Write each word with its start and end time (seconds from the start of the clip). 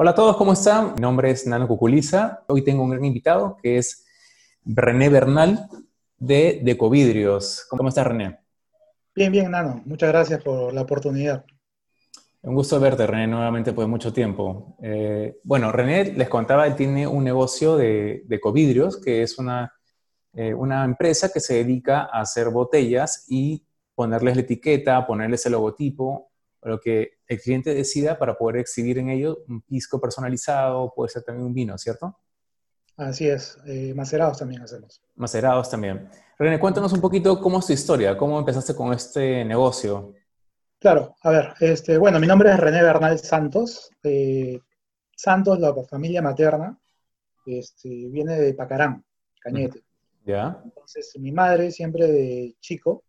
Hola 0.00 0.12
a 0.12 0.14
todos, 0.14 0.36
¿cómo 0.36 0.52
están? 0.52 0.94
Mi 0.94 1.00
nombre 1.00 1.28
es 1.32 1.44
Nano 1.44 1.66
Cuculiza. 1.66 2.44
Hoy 2.46 2.62
tengo 2.62 2.84
un 2.84 2.90
gran 2.90 3.04
invitado 3.04 3.56
que 3.60 3.78
es 3.78 4.06
René 4.64 5.08
Bernal 5.08 5.68
de 6.16 6.60
Decovidrios. 6.62 7.66
¿Cómo 7.68 7.88
estás, 7.88 8.06
René? 8.06 8.38
Bien, 9.12 9.32
bien, 9.32 9.50
Nano. 9.50 9.82
Muchas 9.86 10.10
gracias 10.10 10.40
por 10.40 10.72
la 10.72 10.82
oportunidad. 10.82 11.44
Un 12.42 12.54
gusto 12.54 12.78
verte, 12.78 13.08
René, 13.08 13.26
nuevamente 13.26 13.72
por 13.72 13.88
mucho 13.88 14.12
tiempo. 14.12 14.76
Eh, 14.80 15.40
bueno, 15.42 15.72
René, 15.72 16.12
les 16.12 16.28
contaba, 16.28 16.68
él 16.68 16.76
tiene 16.76 17.04
un 17.04 17.24
negocio 17.24 17.76
de, 17.76 18.22
Decovidrios, 18.26 19.00
que 19.00 19.22
es 19.22 19.36
una, 19.36 19.72
eh, 20.32 20.54
una 20.54 20.84
empresa 20.84 21.32
que 21.32 21.40
se 21.40 21.54
dedica 21.54 22.02
a 22.02 22.20
hacer 22.20 22.50
botellas 22.50 23.24
y 23.28 23.66
ponerles 23.96 24.36
la 24.36 24.42
etiqueta, 24.42 25.04
ponerles 25.04 25.44
el 25.46 25.52
logotipo, 25.54 26.30
lo 26.62 26.80
que 26.80 27.18
el 27.26 27.40
cliente 27.40 27.74
decida 27.74 28.18
para 28.18 28.36
poder 28.36 28.56
exhibir 28.56 28.98
en 28.98 29.10
ello 29.10 29.38
un 29.48 29.62
pisco 29.62 30.00
personalizado, 30.00 30.92
puede 30.94 31.10
ser 31.10 31.22
también 31.22 31.46
un 31.46 31.54
vino, 31.54 31.78
¿cierto? 31.78 32.18
Así 32.96 33.28
es, 33.28 33.56
eh, 33.66 33.94
macerados 33.94 34.38
también 34.38 34.62
hacemos. 34.62 35.00
Macerados 35.14 35.70
también. 35.70 36.08
René, 36.36 36.58
cuéntanos 36.58 36.92
un 36.92 37.00
poquito 37.00 37.40
cómo 37.40 37.60
es 37.60 37.66
tu 37.66 37.72
historia, 37.72 38.16
cómo 38.16 38.38
empezaste 38.38 38.74
con 38.74 38.92
este 38.92 39.44
negocio. 39.44 40.14
Claro, 40.80 41.14
a 41.22 41.30
ver, 41.30 41.54
este, 41.60 41.96
bueno, 41.96 42.18
mi 42.18 42.26
nombre 42.26 42.50
es 42.50 42.58
René 42.58 42.82
Bernal 42.82 43.18
Santos. 43.20 43.90
Eh, 44.02 44.58
Santos, 45.16 45.60
la 45.60 45.74
familia 45.84 46.22
materna, 46.22 46.76
este, 47.46 47.88
viene 47.88 48.36
de 48.36 48.54
Pacarán, 48.54 49.04
Cañete. 49.40 49.82
¿Ya? 50.24 50.60
Entonces, 50.64 51.12
mi 51.18 51.32
madre 51.32 51.70
siempre 51.70 52.06
de 52.06 52.56
chico 52.60 53.04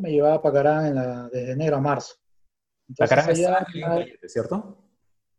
me 0.00 0.10
llevaba 0.12 0.36
a 0.36 0.42
Pacarán 0.42 1.30
desde 1.32 1.52
enero 1.52 1.76
a 1.76 1.80
marzo. 1.80 2.14
Pacarán 2.96 3.30
está 3.30 3.66
en 3.74 3.82
Cañete, 3.82 4.28
¿cierto? 4.28 4.78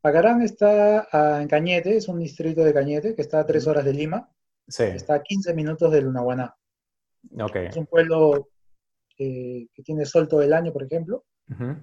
Pacarán 0.02 0.41
está 0.41 1.41
en 1.41 1.48
Cañete, 1.48 1.98
es 1.98 2.08
un 2.08 2.20
distrito 2.20 2.64
de 2.64 2.74
Cañete 2.74 3.16
que 3.16 3.22
está 3.22 3.40
a 3.40 3.46
tres 3.46 3.68
horas 3.68 3.86
de 3.86 3.94
Lima. 3.94 4.30
Sí. 4.68 4.84
Está 4.84 5.16
a 5.16 5.24
15 5.24 5.54
minutos 5.54 5.91
de 5.91 6.02
Lunahuaná. 6.02 6.55
Okay. 7.40 7.68
Es 7.68 7.77
un 7.77 7.85
pueblo 7.85 8.49
que 9.16 9.68
tiene 9.84 10.05
sol 10.05 10.27
todo 10.27 10.41
el 10.41 10.54
año, 10.54 10.74
por 10.74 10.84
ejemplo. 10.84 11.26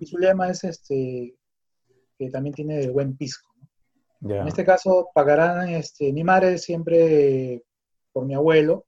Y 0.01 0.07
su 0.07 0.17
lema 0.17 0.49
es 0.49 0.65
este, 0.65 1.37
que 2.19 2.31
también 2.31 2.55
tiene 2.55 2.81
el 2.81 2.91
buen 2.91 3.17
pisco. 3.17 3.49
En 4.23 4.49
este 4.49 4.65
caso, 4.65 5.11
Pacarán, 5.15 5.69
este, 5.69 6.13
mi 6.13 6.25
madre 6.25 6.59
siempre, 6.59 7.63
por 8.13 8.25
mi 8.25 8.35
abuelo, 8.35 8.87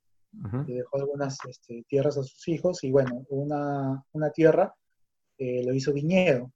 le 0.67 0.75
dejó 0.75 0.97
algunas 0.97 1.39
este, 1.49 1.85
tierras 1.89 2.17
a 2.17 2.23
sus 2.23 2.49
hijos 2.49 2.83
y 2.85 2.91
bueno, 2.91 3.25
una, 3.29 4.05
una 4.13 4.31
tierra 4.31 4.75
eh, 5.39 5.63
lo 5.65 5.75
hizo 5.75 5.93
viñedo. 5.93 6.51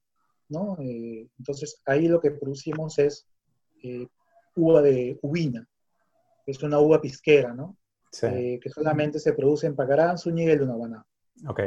¿No? 0.49 0.77
Eh, 0.79 1.27
entonces 1.37 1.81
ahí 1.85 2.07
lo 2.07 2.19
que 2.19 2.31
producimos 2.31 2.99
es 2.99 3.27
eh, 3.83 4.07
uva 4.55 4.81
de 4.81 5.19
uvina, 5.21 5.67
es 6.45 6.61
una 6.63 6.79
uva 6.79 7.01
pisquera, 7.01 7.53
¿no? 7.53 7.77
Eh, 8.21 8.59
que 8.61 8.69
solamente 8.69 9.19
se 9.19 9.33
produce 9.33 9.67
en 9.67 9.75
Pacarán, 9.75 10.17
Zúñiga 10.17 10.53
y 10.53 10.57
Lunahuaná. 10.57 11.05
Ok. 11.47 11.59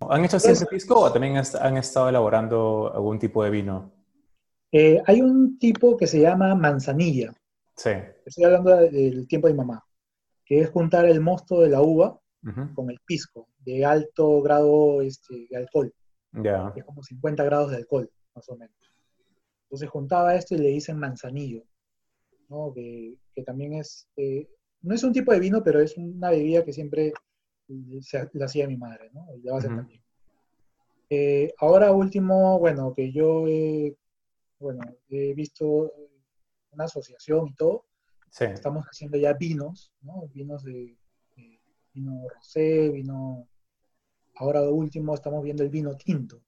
¿Han 0.00 0.24
hecho 0.24 0.38
siempre 0.38 0.66
pisco 0.66 1.00
o 1.00 1.12
también 1.12 1.36
han 1.36 1.76
estado 1.78 2.10
elaborando 2.10 2.92
algún 2.94 3.18
tipo 3.18 3.42
de 3.42 3.50
vino? 3.50 3.92
hay 4.70 5.22
un 5.22 5.58
tipo 5.58 5.96
que 5.96 6.06
se 6.06 6.20
llama 6.20 6.54
manzanilla. 6.54 7.32
Sí. 7.74 7.90
Estoy 8.26 8.44
hablando 8.44 8.76
del 8.76 9.26
tiempo 9.26 9.48
de 9.48 9.54
mi 9.54 9.58
mamá, 9.58 9.82
que 10.44 10.60
es 10.60 10.68
juntar 10.68 11.06
el 11.06 11.22
mosto 11.22 11.62
de 11.62 11.70
la 11.70 11.80
uva 11.80 12.20
con 12.74 12.90
el 12.90 12.98
pisco, 13.04 13.48
de 13.60 13.84
alto 13.84 14.42
grado 14.42 15.00
este, 15.00 15.46
de 15.48 15.56
alcohol. 15.56 15.92
Es 16.76 16.84
como 16.84 17.02
50 17.02 17.44
grados 17.44 17.70
de 17.70 17.78
alcohol, 17.78 18.10
más 18.34 18.48
o 18.48 18.56
menos. 18.56 18.76
Entonces 19.64 19.88
juntaba 19.90 20.34
esto 20.34 20.54
y 20.54 20.58
le 20.58 20.68
dicen 20.68 20.98
manzanillo, 20.98 21.62
¿no? 22.48 22.72
que, 22.74 23.18
también 23.44 23.74
es, 23.74 24.08
eh, 24.16 24.48
no 24.82 24.94
es 24.94 25.04
un 25.04 25.12
tipo 25.12 25.32
de 25.32 25.40
vino, 25.40 25.62
pero 25.62 25.80
es 25.80 25.96
una 25.96 26.30
bebida 26.30 26.64
que 26.64 26.72
siempre 26.72 27.12
se, 28.00 28.28
la 28.32 28.46
hacía 28.46 28.66
mi 28.66 28.76
madre, 28.76 29.10
¿no? 29.12 29.26
Y 29.36 29.42
la 29.42 29.52
va 29.52 29.58
a 29.58 29.60
hacer 29.60 29.76
también. 29.76 30.02
Eh, 31.10 31.52
ahora 31.58 31.92
último, 31.92 32.58
bueno, 32.58 32.92
que 32.94 33.12
yo 33.12 33.46
he, 33.46 33.96
bueno, 34.58 34.80
he 35.08 35.34
visto 35.34 35.92
una 36.70 36.84
asociación 36.84 37.48
y 37.48 37.54
todo, 37.54 37.86
estamos 38.40 38.84
haciendo 38.86 39.18
ya 39.18 39.32
vinos, 39.34 39.92
¿no? 40.02 40.28
Vinos 40.34 40.64
de, 40.64 40.96
de 41.36 41.60
vino 41.94 42.26
rosé, 42.34 42.90
vino 42.90 43.48
Ahora 44.38 44.62
último 44.62 45.14
estamos 45.14 45.42
viendo 45.42 45.62
el 45.62 45.68
vino 45.68 45.96
tinto, 45.96 46.40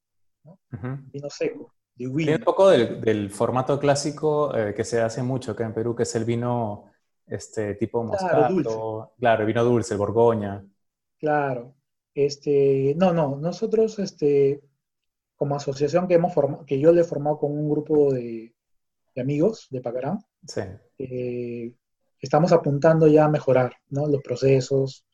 vino 1.12 1.28
seco, 1.28 1.74
de 1.96 2.08
Tiene 2.08 2.36
un 2.36 2.44
poco 2.44 2.70
del, 2.70 3.30
formato 3.30 3.78
clásico 3.78 4.56
eh, 4.56 4.72
que 4.74 4.84
se 4.84 5.00
hace 5.00 5.22
mucho 5.22 5.52
acá 5.52 5.66
en 5.66 5.74
Perú, 5.74 5.94
que 5.94 6.04
es 6.04 6.14
el 6.14 6.24
vino 6.24 6.84
este, 7.26 7.74
tipo 7.74 8.02
moscato, 8.04 9.12
claro, 9.18 9.42
el 9.42 9.46
vino 9.46 9.64
dulce, 9.64 9.94
el 9.94 9.98
borgoña. 9.98 10.64
Claro. 11.18 11.74
Este, 12.14 12.94
no, 12.96 13.12
no, 13.12 13.36
nosotros 13.36 13.98
este, 13.98 14.60
como 15.36 15.56
asociación 15.56 16.06
que, 16.06 16.14
hemos 16.14 16.32
formado, 16.32 16.64
que 16.64 16.78
yo 16.78 16.92
le 16.92 17.00
he 17.00 17.04
formado 17.04 17.38
con 17.38 17.52
un 17.52 17.68
grupo 17.68 18.12
de, 18.12 18.54
amigos 19.16 19.66
de 19.70 19.80
Pacarán, 19.80 20.18
eh, 20.98 21.74
estamos 22.20 22.52
apuntando 22.52 23.08
ya 23.08 23.24
a 23.24 23.30
mejorar 23.30 23.74
¿no? 23.88 24.06
los 24.06 24.22
procesos, 24.22 25.04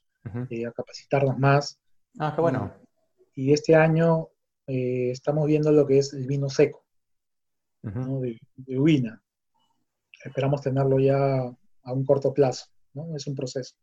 eh, 0.50 0.66
a 0.66 0.72
capacitarnos 0.72 1.38
más. 1.38 1.78
Ah, 2.19 2.32
qué 2.34 2.41
bueno. 2.41 2.72
Y, 3.34 3.53
este 3.53 3.75
año 3.75 4.28
eh, 4.66 5.10
estamos 5.10 5.47
viendo 5.47 5.71
lo 5.71 5.87
que 5.87 5.99
es 5.99 6.12
el 6.15 6.27
vino 6.27 6.49
seco, 6.49 6.84
de, 7.82 8.38
de 8.56 9.19
Esperamos 10.25 10.62
tenerlo 10.62 10.99
ya 10.99 11.43
a 11.82 11.93
un 11.93 12.04
corto 12.04 12.32
plazo, 12.32 12.66
¿no? 12.94 13.15
Es 13.15 13.27
un 13.27 13.34
proceso. 13.34 13.77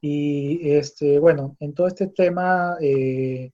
Y 0.00 0.70
este, 0.72 1.20
bueno, 1.20 1.56
en 1.60 1.74
todo 1.74 1.86
este 1.86 2.08
tema, 2.08 2.76
eh, 2.80 3.52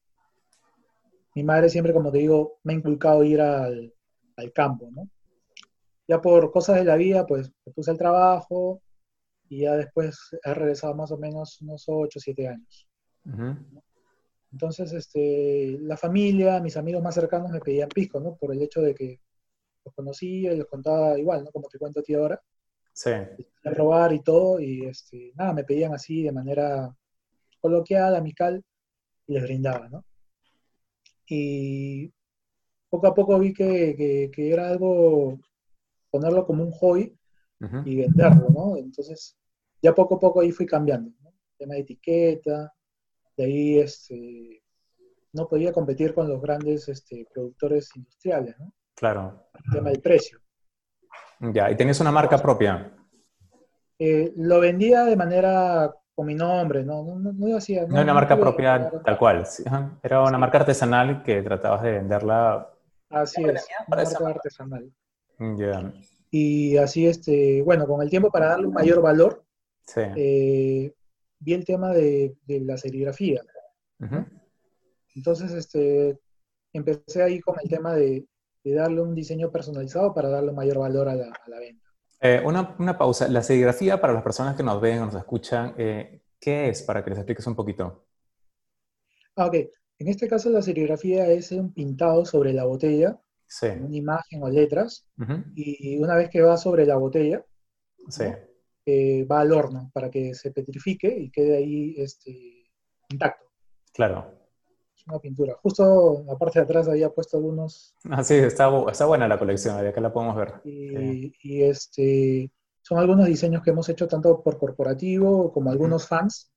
mi 1.34 1.42
madre 1.42 1.69
siempre, 1.69 1.92
como 1.92 2.10
te 2.10 2.19
digo, 2.19 2.59
me 2.65 2.72
ha 2.72 2.76
inculcado 2.76 3.22
ir 3.22 3.41
al, 3.41 3.92
campo, 4.54 4.88
¿no? 4.91 5.09
Ya 6.06 6.22
por 6.22 6.50
cosas 6.50 6.76
de 6.76 6.84
la 6.84 6.97
vida, 6.97 7.26
pues 7.26 7.53
me 7.66 7.72
puse 7.72 7.91
al 7.91 7.98
trabajo 7.98 8.80
y 9.48 9.62
ya 9.62 9.75
después 9.75 10.19
he 10.42 10.54
regresado 10.54 10.94
más 10.94 11.10
o 11.10 11.19
menos 11.19 11.60
unos 11.60 11.84
8 11.86 12.19
o 12.19 12.20
7 12.20 12.48
años. 12.48 12.88
Entonces, 14.53 14.92
este, 14.92 15.78
la 15.81 15.97
familia, 15.97 16.60
mis 16.60 16.76
amigos 16.76 17.03
más 17.03 17.14
cercanos 17.14 17.50
me 17.50 17.60
pedían 17.60 17.88
pisco, 17.88 18.19
¿no? 18.20 18.36
Por 18.36 18.53
el 18.53 18.62
hecho 18.62 18.81
de 18.81 18.94
que 18.94 19.20
los 19.84 19.94
conocía 19.94 20.53
y 20.53 20.56
los 20.56 20.66
contaba 20.66 21.19
igual, 21.19 21.44
¿no? 21.44 21.50
Como 21.50 21.69
te 21.69 21.78
cuento 21.78 22.00
a 22.00 22.03
ti 22.03 22.14
ahora. 22.14 22.42
Sí. 22.92 23.10
A 23.10 23.70
robar 23.70 24.12
y 24.12 24.20
todo, 24.20 24.60
y 24.60 24.86
este, 24.86 25.32
nada, 25.36 25.53
me 25.53 25.64
pedían 25.64 25.94
así 25.94 26.22
de 26.22 26.32
manera 26.32 26.94
coloquial, 27.60 28.16
amical, 28.16 28.64
y 29.26 29.34
les 29.34 29.42
brindaba, 29.42 29.88
¿no? 29.88 30.04
Y 31.28 32.10
poco 32.88 33.06
a 33.06 33.15
poco 33.15 33.38
vi 33.38 33.53
que, 33.53 34.30
que, 34.32 34.50
era 34.50 34.70
algo, 34.70 35.38
ponerlo 36.10 36.47
como 36.47 36.65
un 36.65 36.72
hobby 36.72 37.15
y 37.84 37.97
venderlo, 37.97 38.48
¿no? 38.48 38.76
Entonces, 38.78 39.36
ya 39.82 39.94
poco 39.94 40.16
a 40.16 40.20
poco 40.20 40.41
ahí 40.41 40.53
fui 40.53 40.66
cambiando, 40.66 41.10
¿no? 41.22 41.28
tema 41.59 41.75
de 41.75 41.80
etiqueta, 41.80 42.72
de 43.38 43.44
ahí 43.44 43.78
este, 43.78 44.62
no 45.32 45.49
podía 45.49 45.72
competir 45.72 46.12
con 46.12 46.28
los 46.28 46.43
grandes 46.43 46.88
este, 46.88 47.26
productores 47.32 47.94
industriales, 47.94 48.59
¿no? 48.59 48.72
Claro. 48.94 49.49
El 49.54 49.72
tema 49.72 49.91
del 49.91 50.00
precio. 50.00 50.41
Ya, 51.41 51.71
¿y 51.71 51.77
tenías 51.77 52.00
una 52.00 52.10
marca 52.10 52.37
propia? 52.37 52.93
Eh, 53.97 54.32
lo 54.37 54.59
vendía 54.59 55.04
de 55.04 55.16
manera 55.16 55.94
con 56.15 56.27
mi 56.27 56.34
nombre, 56.34 56.82
no, 56.82 57.04
no, 57.04 57.32
no, 57.32 57.56
hacía... 57.56 57.87
No, 57.87 58.03
una 58.03 58.12
marca 58.12 58.37
propia 58.37 58.91
tal 59.04 59.16
cual, 59.16 59.47
era 60.03 60.22
una 60.25 60.37
marca 60.37 60.59
artesanal 60.59 61.22
que 61.22 61.43
tratabas 61.43 61.82
de 61.82 61.93
venderla... 61.93 62.69
Así 63.09 63.44
es, 63.44 63.66
una 63.87 63.97
marca 63.97 64.28
artesanal. 64.28 64.93
Ya. 65.38 65.93
Y 66.32 66.77
así, 66.77 67.07
este, 67.07 67.62
bueno, 67.62 67.86
con 67.86 68.03
el 68.03 68.10
tiempo 68.10 68.33
para 68.33 68.48
darle 68.48 68.66
un 68.66 68.74
mayor 68.74 69.01
valor, 69.01 69.45
sí. 69.86 70.01
eh, 70.16 70.92
vi 71.40 71.54
el 71.54 71.64
tema 71.64 71.92
de, 71.92 72.36
la 72.46 72.76
serigrafía. 72.76 73.42
Entonces, 75.14 75.52
este, 75.52 76.18
empecé 76.72 77.22
ahí 77.22 77.40
con 77.40 77.56
el 77.62 77.68
tema 77.68 77.94
de, 77.94 78.26
darle 78.64 79.00
un 79.00 79.14
diseño 79.14 79.50
personalizado 79.50 80.12
para 80.12 80.28
darle 80.28 80.52
mayor 80.52 80.78
valor 80.78 81.08
a 81.08 81.14
la, 81.14 81.58
venta. 81.58 81.88
Eh, 82.20 82.42
una, 82.44 82.98
pausa. 82.98 83.26
La 83.28 83.42
serigrafía, 83.42 83.98
para 83.98 84.12
las 84.12 84.22
personas 84.22 84.56
que 84.56 84.62
nos 84.62 84.78
ven 84.80 84.98
o 85.00 85.06
nos 85.06 85.14
escuchan, 85.14 85.74
eh, 85.78 86.20
¿qué 86.38 86.68
es? 86.68 86.82
Para 86.82 87.02
que 87.02 87.10
les 87.10 87.18
expliques 87.18 87.46
un 87.46 87.54
poquito. 87.54 88.04
Ah, 89.36 89.46
ok. 89.46 89.54
En 90.00 90.08
este 90.08 90.28
caso, 90.28 90.50
la 90.50 90.60
serigrafía 90.60 91.28
es 91.28 91.50
un 91.50 91.72
pintado 91.72 92.26
sobre 92.26 92.52
la 92.52 92.64
botella, 92.64 93.18
una 93.62 93.96
imagen 93.96 94.42
o 94.42 94.50
letras, 94.50 95.08
y 95.54 95.96
una 95.96 96.14
vez 96.14 96.28
que 96.28 96.42
va 96.42 96.56
sobre 96.58 96.84
la 96.84 96.96
botella, 96.96 97.44
sí 98.08 98.24
va 99.30 99.40
al 99.40 99.52
horno 99.52 99.90
para 99.92 100.10
que 100.10 100.34
se 100.34 100.50
petrifique 100.50 101.08
y 101.08 101.30
quede 101.30 101.56
ahí 101.56 101.94
este, 101.98 102.70
intacto. 103.08 103.46
Claro. 103.92 104.32
una 105.06 105.18
pintura. 105.18 105.56
Justo 105.62 106.22
la 106.26 106.36
parte 106.36 106.58
de 106.58 106.64
atrás 106.64 106.88
había 106.88 107.10
puesto 107.10 107.36
algunos. 107.36 107.94
Ah, 108.08 108.22
sí, 108.22 108.34
está, 108.34 108.70
está 108.90 109.06
buena 109.06 109.26
la 109.26 109.38
colección, 109.38 109.76
acá 109.76 110.00
la 110.00 110.12
podemos 110.12 110.36
ver. 110.36 110.60
Y, 110.64 111.62
este, 111.62 112.50
son 112.82 112.98
algunos 112.98 113.26
diseños 113.26 113.62
que 113.62 113.70
hemos 113.70 113.88
hecho 113.88 114.06
tanto 114.06 114.42
por 114.42 114.58
corporativo 114.58 115.52
como 115.52 115.70
algunos 115.70 116.06
fans. 116.06 116.52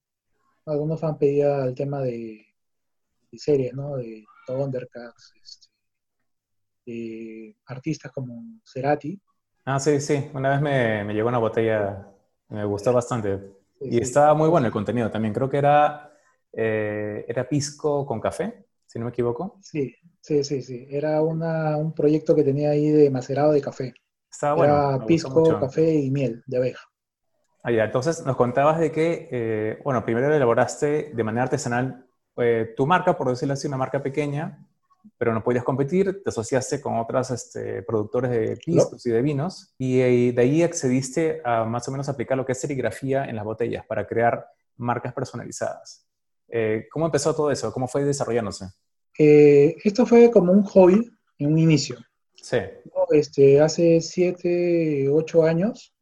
Algunos 0.66 1.00
fans 1.00 1.18
pedían 1.18 1.68
el 1.68 1.76
tema 1.76 2.02
de, 2.02 2.46
series, 3.34 3.74
¿no? 3.74 3.98
De 3.98 4.24
Thundercats, 4.46 5.34
este, 5.42 5.68
de 6.86 7.56
artistas 7.66 8.12
como 8.12 8.60
Cerati. 8.66 9.20
Ah, 9.66 9.80
sí, 9.80 10.00
sí. 10.00 10.30
Una 10.34 10.52
vez 10.52 10.62
me, 10.62 11.04
me 11.04 11.14
llegó 11.14 11.30
una 11.30 11.38
botella, 11.38 12.12
me 12.52 12.66
gustó 12.66 12.94
bastante. 12.94 13.40
y 13.80 14.00
estaba 14.00 14.34
muy 14.34 14.50
bueno 14.50 14.68
el 14.68 14.74
contenido 14.74 15.10
también. 15.10 15.34
Creo 15.34 15.50
que 15.50 15.58
era, 15.58 16.12
eh, 16.54 17.26
era 17.28 17.48
pisco 17.48 18.06
con 18.06 18.20
café, 18.20 18.66
si 18.86 19.00
no 19.00 19.06
me 19.06 19.12
equivoco. 19.12 19.58
Sí, 19.62 19.96
sí, 20.22 20.44
sí, 20.44 20.62
sí. 20.62 20.88
Era 20.90 21.22
una, 21.22 21.78
un 21.78 21.94
proyecto 21.94 22.36
que 22.36 22.44
tenía 22.44 22.72
ahí 22.72 22.90
de 22.90 23.10
macerado 23.10 23.52
de 23.54 23.62
café. 23.62 23.94
Estaba 24.30 24.56
bueno. 24.56 24.74
Era 24.74 25.06
pisco, 25.06 25.60
café 25.60 25.94
y 25.96 26.12
miel 26.12 26.44
de 26.46 26.58
abeja. 26.58 26.84
Ah, 27.64 27.72
ya. 27.72 27.86
Entonces 27.86 28.26
nos 28.26 28.36
contabas 28.36 28.80
de 28.80 28.92
que, 28.92 29.30
eh, 29.32 29.80
bueno, 29.84 30.04
primero 30.04 30.34
elaboraste 30.34 31.12
de 31.14 31.24
manera 31.24 31.44
artesanal 31.44 32.06
eh, 32.38 32.74
tu 32.76 32.88
marca, 32.88 33.18
por 33.18 33.30
decirlo 33.30 33.54
así, 33.54 33.68
una 33.68 33.78
marca 33.78 34.02
pequeña, 34.02 34.66
pero 35.18 35.34
no 35.34 35.44
podías 35.44 35.64
competir, 35.64 36.24
te 36.24 36.30
asociaste 36.30 36.82
con 36.82 36.98
otros 36.98 37.32
este, 37.32 37.84
productores 37.84 38.32
de 38.32 38.58
piscos 38.58 39.06
y 39.06 39.10
de 39.10 39.22
vinos, 39.22 39.74
y, 39.78 40.32
de 40.32 40.42
ahí 40.42 40.64
accediste 40.64 41.42
a 41.44 41.64
más 41.64 41.88
o 41.88 41.92
menos 41.92 42.10
aplicar 42.10 42.38
lo 42.38 42.46
que 42.46 42.54
es 42.54 42.60
serigrafía 42.60 43.26
en 43.26 43.36
las 43.36 43.46
botellas 43.46 43.86
para 43.86 44.08
crear 44.08 44.46
marcas 44.78 45.14
personalizadas. 45.14 46.08
Eh, 46.48 46.88
¿Cómo 46.92 47.06
empezó 47.06 47.34
todo 47.36 47.52
eso? 47.52 47.72
¿Cómo 47.72 47.88
fue 47.88 48.04
desarrollándose? 48.04 48.66
Eh, 49.18 49.76
esto 49.84 50.06
fue 50.06 50.30
como 50.32 50.52
un 50.52 50.64
hobby 50.64 51.10
en 51.38 51.52
un 51.52 51.60
inicio. 51.60 51.98
Sí. 52.36 52.58
Este, 53.12 53.62
hace 53.62 54.02
siete, 54.02 55.08
ocho 55.10 55.44
años, 55.44 55.94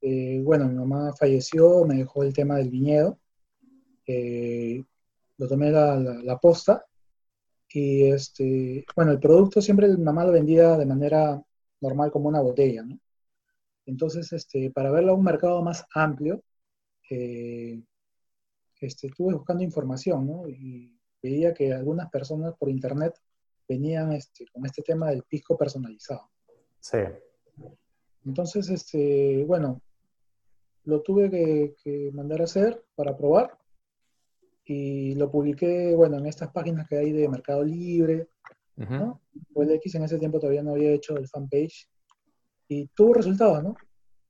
eh, 0.00 0.40
bueno, 0.42 0.68
mi 0.68 0.74
mamá 0.74 1.12
falleció, 1.18 1.84
me 1.84 1.96
dejó 1.96 2.22
el 2.22 2.32
tema 2.32 2.56
del 2.56 2.70
viñedo, 2.70 3.18
lo 5.36 5.48
tomé 5.48 5.70
la, 5.70 5.96
la 5.96 6.38
posta 6.38 6.84
y 7.74 8.04
este, 8.04 8.86
bueno, 8.94 9.10
el 9.10 9.18
producto 9.18 9.60
siempre 9.60 9.88
mamá 9.96 10.24
lo 10.24 10.30
vendía 10.30 10.78
de 10.78 10.86
manera 10.86 11.42
normal 11.80 12.12
como 12.12 12.28
una 12.28 12.40
botella, 12.40 12.84
¿no? 12.84 13.00
Entonces, 13.84 14.32
este, 14.32 14.70
para 14.70 14.92
verlo 14.92 15.10
a 15.10 15.16
un 15.16 15.24
mercado 15.24 15.60
más 15.60 15.84
amplio, 15.92 16.40
eh, 17.10 17.82
este, 18.80 19.08
estuve 19.08 19.34
buscando 19.34 19.64
información, 19.64 20.24
¿no? 20.24 20.48
Y 20.48 20.96
veía 21.20 21.52
que 21.52 21.72
algunas 21.72 22.08
personas 22.10 22.54
por 22.56 22.70
internet 22.70 23.18
venían 23.68 24.12
este, 24.12 24.46
con 24.52 24.64
este 24.64 24.82
tema 24.82 25.10
del 25.10 25.24
pisco 25.24 25.58
personalizado. 25.58 26.30
Sí. 26.78 26.98
Entonces, 28.24 28.70
este, 28.70 29.44
bueno, 29.48 29.82
lo 30.84 31.02
tuve 31.02 31.28
que, 31.28 31.74
que 31.82 32.12
mandar 32.12 32.40
a 32.40 32.44
hacer 32.44 32.84
para 32.94 33.16
probar 33.16 33.58
y 34.64 35.14
lo 35.14 35.30
publiqué, 35.30 35.94
bueno, 35.94 36.18
en 36.18 36.26
estas 36.26 36.50
páginas 36.50 36.88
que 36.88 36.96
hay 36.96 37.12
de 37.12 37.28
Mercado 37.28 37.62
Libre, 37.62 38.28
¿no? 38.76 39.20
O 39.54 39.62
el 39.62 39.70
X 39.72 39.94
en 39.94 40.04
ese 40.04 40.18
tiempo 40.18 40.38
todavía 40.38 40.62
no 40.62 40.72
había 40.72 40.90
hecho 40.90 41.16
el 41.16 41.28
fanpage 41.28 41.88
y 42.68 42.86
tuvo 42.88 43.14
resultados, 43.14 43.62
¿no? 43.62 43.76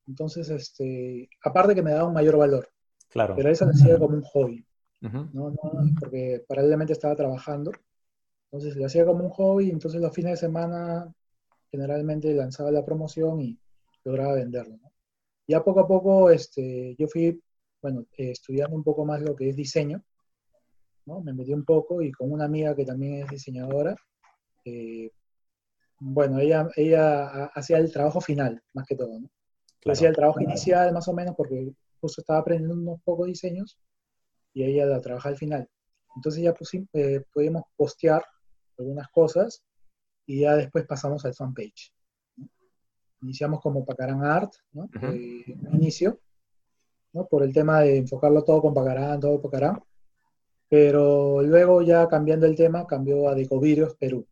Entonces, 0.06 0.50
este, 0.50 1.28
aparte 1.42 1.74
que 1.74 1.82
me 1.82 1.92
daba 1.92 2.08
un 2.08 2.14
mayor 2.14 2.36
valor. 2.36 2.68
Claro. 3.08 3.34
Pero 3.36 3.48
eso 3.48 3.64
lo 3.64 3.70
hacía 3.70 3.98
como 3.98 4.16
un 4.16 4.22
hobby, 4.22 4.66
¿no? 5.00 5.30
¿no? 5.32 5.54
Porque 6.00 6.44
paralelamente 6.46 6.92
estaba 6.92 7.14
trabajando. 7.14 7.70
Entonces 8.50 8.76
lo 8.76 8.86
hacía 8.86 9.06
como 9.06 9.24
un 9.24 9.30
hobby, 9.30 9.70
entonces 9.70 10.00
los 10.00 10.12
fines 10.12 10.32
de 10.32 10.36
semana 10.36 11.12
generalmente 11.70 12.34
lanzaba 12.34 12.70
la 12.70 12.84
promoción 12.84 13.40
y 13.40 13.58
lograba 14.04 14.34
venderlo, 14.34 14.76
¿no? 14.76 14.92
Ya 15.46 15.62
poco 15.62 15.80
a 15.80 15.88
poco, 15.88 16.30
este, 16.30 16.94
yo 16.98 17.06
fui, 17.06 17.40
bueno, 17.82 18.06
eh, 18.16 18.30
estudiando 18.30 18.76
un 18.76 18.82
poco 18.82 19.04
más 19.04 19.20
lo 19.20 19.36
que 19.36 19.50
es 19.50 19.56
diseño, 19.56 20.02
me 21.06 21.32
metí 21.32 21.52
un 21.52 21.64
poco 21.64 22.02
y 22.02 22.12
con 22.12 22.32
una 22.32 22.44
amiga 22.44 22.74
que 22.74 22.84
también 22.84 23.22
es 23.22 23.28
diseñadora, 23.28 23.94
eh, 24.64 25.10
bueno, 26.00 26.38
ella, 26.38 26.68
ella 26.76 27.46
hacía 27.54 27.78
el 27.78 27.92
trabajo 27.92 28.20
final, 28.20 28.62
más 28.72 28.86
que 28.86 28.96
todo, 28.96 29.20
¿no? 29.20 29.28
hacía 29.92 30.08
el 30.08 30.16
trabajo 30.16 30.40
inicial 30.40 30.92
más 30.92 31.08
o 31.08 31.12
menos 31.12 31.34
porque 31.36 31.74
justo 32.00 32.20
estaba 32.20 32.40
aprendiendo 32.40 32.74
unos 32.74 33.02
pocos 33.02 33.26
diseños 33.26 33.78
y 34.54 34.64
ella 34.64 34.86
la 34.86 35.00
trabaja 35.00 35.28
al 35.28 35.36
final. 35.36 35.68
Entonces 36.16 36.42
ya 36.42 36.54
pusimos, 36.54 36.88
eh, 36.94 37.22
pudimos 37.32 37.64
postear 37.76 38.24
algunas 38.78 39.08
cosas 39.08 39.62
y 40.26 40.40
ya 40.40 40.54
después 40.56 40.86
pasamos 40.86 41.24
al 41.24 41.34
fanpage. 41.34 41.92
Iniciamos 43.22 43.60
como 43.60 43.84
Pacarán 43.84 44.24
Art, 44.24 44.52
¿no? 44.72 44.88
Eh, 45.02 45.44
inicio, 45.72 46.20
¿no? 47.12 47.26
Por 47.26 47.42
el 47.42 47.52
tema 47.52 47.80
de 47.80 47.98
enfocarlo 47.98 48.44
todo 48.44 48.62
con 48.62 48.74
Pacarán, 48.74 49.20
todo 49.20 49.40
Pacarán. 49.40 49.82
Pero 50.74 51.40
luego 51.40 51.82
ya 51.82 52.08
cambiando 52.08 52.46
el 52.46 52.56
tema, 52.56 52.84
cambió 52.84 53.28
a 53.28 53.34
Decovidrios 53.36 53.94
Perú. 53.94 54.26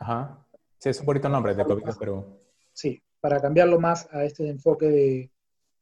Ajá. 0.00 0.42
Sí, 0.78 0.88
es 0.88 1.00
un 1.00 1.04
bonito 1.04 1.28
nombre, 1.28 1.54
Decovidrios 1.54 1.98
Perú. 1.98 2.24
Sí, 2.72 3.02
para 3.20 3.42
cambiarlo 3.42 3.78
más 3.78 4.08
a 4.10 4.24
este 4.24 4.48
enfoque 4.48 4.86
de, 4.86 5.30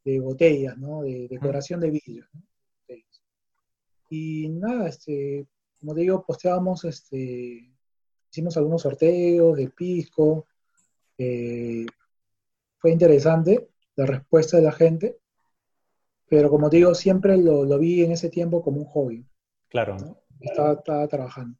de 0.04 0.18
botellas, 0.18 0.76
¿no? 0.76 1.02
De 1.02 1.28
decoración 1.28 1.78
de 1.78 1.90
vidrio. 1.90 2.26
Y 4.10 4.48
nada, 4.48 4.88
este, 4.88 5.46
como 5.78 5.94
te 5.94 6.00
digo, 6.00 6.24
posteábamos, 6.26 6.84
este, 6.86 7.72
hicimos 8.32 8.56
algunos 8.56 8.82
sorteos 8.82 9.56
de 9.56 9.68
pisco. 9.68 10.48
Eh, 11.16 11.86
fue 12.78 12.90
interesante 12.90 13.68
la 13.94 14.06
respuesta 14.06 14.56
de 14.56 14.64
la 14.64 14.72
gente, 14.72 15.18
pero 16.28 16.50
como 16.50 16.68
te 16.68 16.78
digo, 16.78 16.96
siempre 16.96 17.36
lo, 17.36 17.64
lo 17.64 17.78
vi 17.78 18.02
en 18.02 18.10
ese 18.10 18.28
tiempo 18.28 18.60
como 18.60 18.78
un 18.78 18.86
hobby. 18.86 19.24
Claro. 19.74 19.96
Estaba, 20.38 21.08
trabajando. 21.08 21.58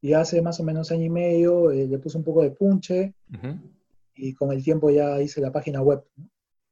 Y 0.00 0.12
hace 0.12 0.40
más 0.40 0.60
o 0.60 0.62
menos 0.62 0.92
año 0.92 1.06
y 1.06 1.10
medio 1.10 1.72
eh, 1.72 1.88
le 1.88 1.98
puse 1.98 2.16
un 2.16 2.22
poco 2.22 2.42
de 2.42 2.52
punche 2.52 3.16
y 4.14 4.32
con 4.32 4.52
el 4.52 4.62
tiempo 4.62 4.90
ya 4.90 5.20
hice 5.20 5.40
la 5.40 5.50
página 5.50 5.82
web. 5.82 6.04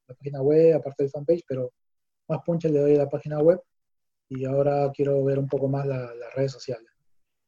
La 0.07 0.15
página 0.15 0.43
web, 0.43 0.77
aparte 0.77 1.03
del 1.03 1.11
fanpage, 1.11 1.43
pero 1.49 1.73
más 2.29 2.41
punche 2.45 2.69
le 2.69 2.79
doy 2.79 2.95
a 2.95 2.99
la 2.99 3.09
página 3.09 3.41
web 3.41 3.61
y 4.29 4.45
ahora 4.45 4.93
quiero 4.95 5.25
ver 5.25 5.41
un 5.41 5.49
poco 5.49 5.67
más 5.67 5.85
las 5.87 6.35
redes 6.37 6.53
sociales. 6.53 6.87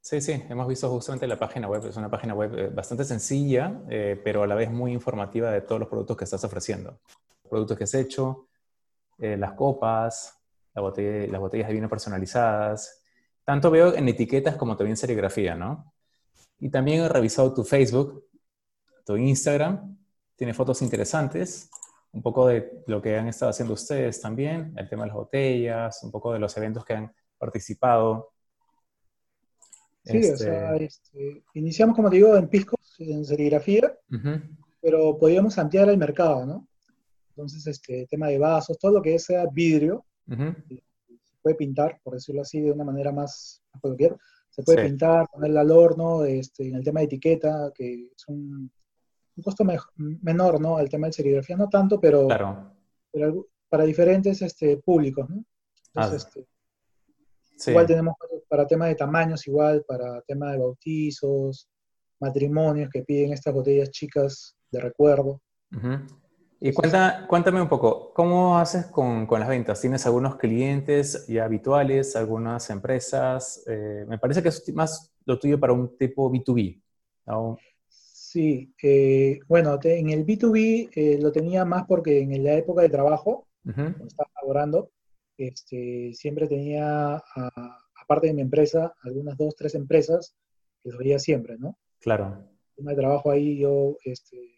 Sí, 0.01 0.21
sí, 0.21 0.43
hemos 0.49 0.67
visto 0.67 0.91
justamente 0.91 1.29
la 1.29 1.39
página 1.39 1.69
web. 1.69 1.87
Es 1.87 1.97
una 1.97 2.11
página 2.11 2.35
web 2.35 2.59
eh, 2.59 2.69
bastante 2.71 3.05
sencilla, 3.05 3.83
eh, 3.89 4.21
pero 4.25 4.43
a 4.43 4.49
la 4.49 4.57
vez 4.57 4.69
muy 4.69 4.91
informativa 4.91 5.53
de 5.53 5.61
todos 5.61 5.79
los 5.79 5.89
productos 5.89 6.17
que 6.17 6.25
estás 6.25 6.43
ofreciendo. 6.43 6.99
productos 7.49 7.79
que 7.79 7.85
has 7.85 7.95
hecho, 7.95 8.49
las 9.19 9.53
copas, 9.53 10.41
las 10.75 10.83
botellas 11.41 11.69
de 11.69 11.75
vino 11.75 11.89
personalizadas, 11.89 13.05
tanto 13.49 13.71
veo 13.71 13.95
en 13.95 14.07
etiquetas 14.07 14.57
como 14.57 14.77
también 14.77 14.99
serigrafía, 14.99 15.55
¿no? 15.55 15.95
Y 16.61 16.69
también 16.69 17.01
he 17.01 17.09
revisado 17.09 17.55
tu 17.55 17.65
Facebook, 17.65 18.27
tu 19.07 19.17
Instagram, 19.17 19.97
tiene 20.37 20.53
fotos 20.53 20.83
interesantes, 20.83 21.71
un 22.13 22.21
poco 22.21 22.47
de 22.47 22.83
lo 22.87 23.01
que 23.01 23.17
han 23.17 23.27
estado 23.27 23.49
haciendo 23.49 23.73
ustedes 23.73 24.21
también, 24.21 24.75
el 24.77 24.87
tema 24.87 25.05
de 25.05 25.09
las 25.09 25.17
botellas, 25.17 26.03
un 26.03 26.11
poco 26.11 26.35
de 26.35 26.41
los 26.41 26.55
eventos 26.59 26.85
que 26.85 26.93
han 26.93 27.11
participado. 27.39 28.35
Sí, 30.05 30.19
o 30.19 30.21
este 30.21 30.37
sea, 30.37 30.77
este, 30.77 31.43
iniciamos, 31.55 31.97
como 31.97 32.11
te 32.11 32.17
digo, 32.17 32.37
en 32.37 32.49
piscos, 32.49 32.97
en 32.99 33.25
serigrafía, 33.25 33.99
pero 34.79 35.17
podíamos 35.19 35.57
ampliar 35.57 35.89
el 35.89 35.97
mercado, 35.97 36.45
¿no? 36.45 36.69
Entonces, 37.31 37.67
este 37.67 38.07
tema 38.11 38.27
de 38.29 38.37
vasos, 38.37 38.79
todo 38.79 38.93
lo 38.93 39.01
que 39.01 39.19
sea 39.19 39.47
vidrio, 39.51 40.05
puede 41.43 41.57
pintar, 41.57 42.01
por 42.03 42.15
decirlo 42.15 42.43
así, 42.43 42.61
de 42.61 42.73
una 42.73 42.85
manera 42.85 43.13
más, 43.13 43.63
coloquial. 43.81 44.17
Se 44.51 44.63
puede 44.63 44.85
pintar, 44.85 45.27
ponerla 45.31 45.61
al 45.61 45.71
horno, 45.71 46.25
este, 46.25 46.69
en 46.69 46.77
el 46.77 46.85
tema 46.85 47.01
de 47.01 47.07
etiqueta, 47.07 47.71
que 47.75 48.11
es 48.15 48.29
un, 48.29 48.71
costo 49.43 49.65
menor, 49.97 50.61
¿no? 50.61 50.81
El 50.81 50.89
tema 50.89 51.07
de 51.07 51.13
serigrafía 51.13 51.57
no 51.57 51.69
tanto, 51.69 52.01
pero, 52.01 52.27
pero 53.13 53.47
para 53.69 53.85
diferentes 53.85 54.43
este, 54.43 54.79
públicos, 54.79 55.29
¿no? 55.31 55.45
Entonces, 55.95 56.25
ah. 56.25 56.41
este, 57.55 57.71
igual 57.71 57.87
tenemos 57.87 58.15
para 58.49 58.67
temas 58.67 58.89
de 58.89 58.95
tamaños, 58.97 59.47
igual 59.47 59.85
para 59.87 60.21
temas 60.23 60.53
de 60.53 60.59
bautizos, 60.59 61.69
matrimonios 62.21 62.91
que 62.91 63.03
piden 63.03 63.33
estas 63.33 63.55
botellas 63.55 63.91
chicas 63.91 64.57
de 64.71 64.81
recuerdo. 64.81 65.41
Y 66.61 66.73
cuenta, 66.73 67.25
cuéntame 67.29 67.63
un 67.63 67.69
poco, 67.69 68.13
¿cómo 68.13 68.59
haces 68.59 68.87
con, 68.87 69.27
con, 69.27 69.39
las 69.39 69.49
ventas? 69.49 69.81
¿Tienes 69.81 70.05
algunos 70.07 70.37
clientes 70.37 71.27
ya 71.29 71.45
habituales, 71.45 72.17
algunas 72.17 72.69
empresas? 72.71 73.63
Eh, 73.69 74.05
me 74.09 74.19
parece 74.19 74.43
que 74.43 74.49
es 74.49 74.75
más 74.75 75.13
lo 75.25 75.39
tuyo 75.39 75.61
para 75.61 75.73
un 75.73 75.97
tipo 75.97 76.29
B2B. 76.33 76.83
Sí, 77.89 78.75
eh, 78.83 79.39
bueno, 79.47 79.79
en 79.85 80.11
el 80.11 80.27
B2B 80.27 80.91
eh, 80.95 81.19
lo 81.21 81.31
tenía 81.31 81.65
más 81.65 81.85
porque 81.87 82.21
en 82.21 82.43
la 82.43 82.55
época 82.55 82.83
de 82.83 82.89
trabajo, 82.89 83.47
cuando 83.63 84.07
estaba 84.07 84.31
laborando, 84.43 84.91
este, 85.37 86.13
siempre 86.15 86.49
tenía 86.49 87.23
aparte 88.03 88.27
de 88.27 88.35
mi 88.35 88.41
empresa, 88.41 88.95
algunas 89.03 89.37
dos, 89.37 89.55
tres 89.55 89.77
empresas 89.77 90.35
que 90.83 90.91
los 90.91 90.99
veía 90.99 91.19
siempre, 91.21 91.57
¿no? 91.59 91.79
Claro. 92.01 92.49
de 92.77 92.95
trabajo 92.97 93.31
ahí 93.31 93.59
yo 93.59 93.97
este, 94.05 94.58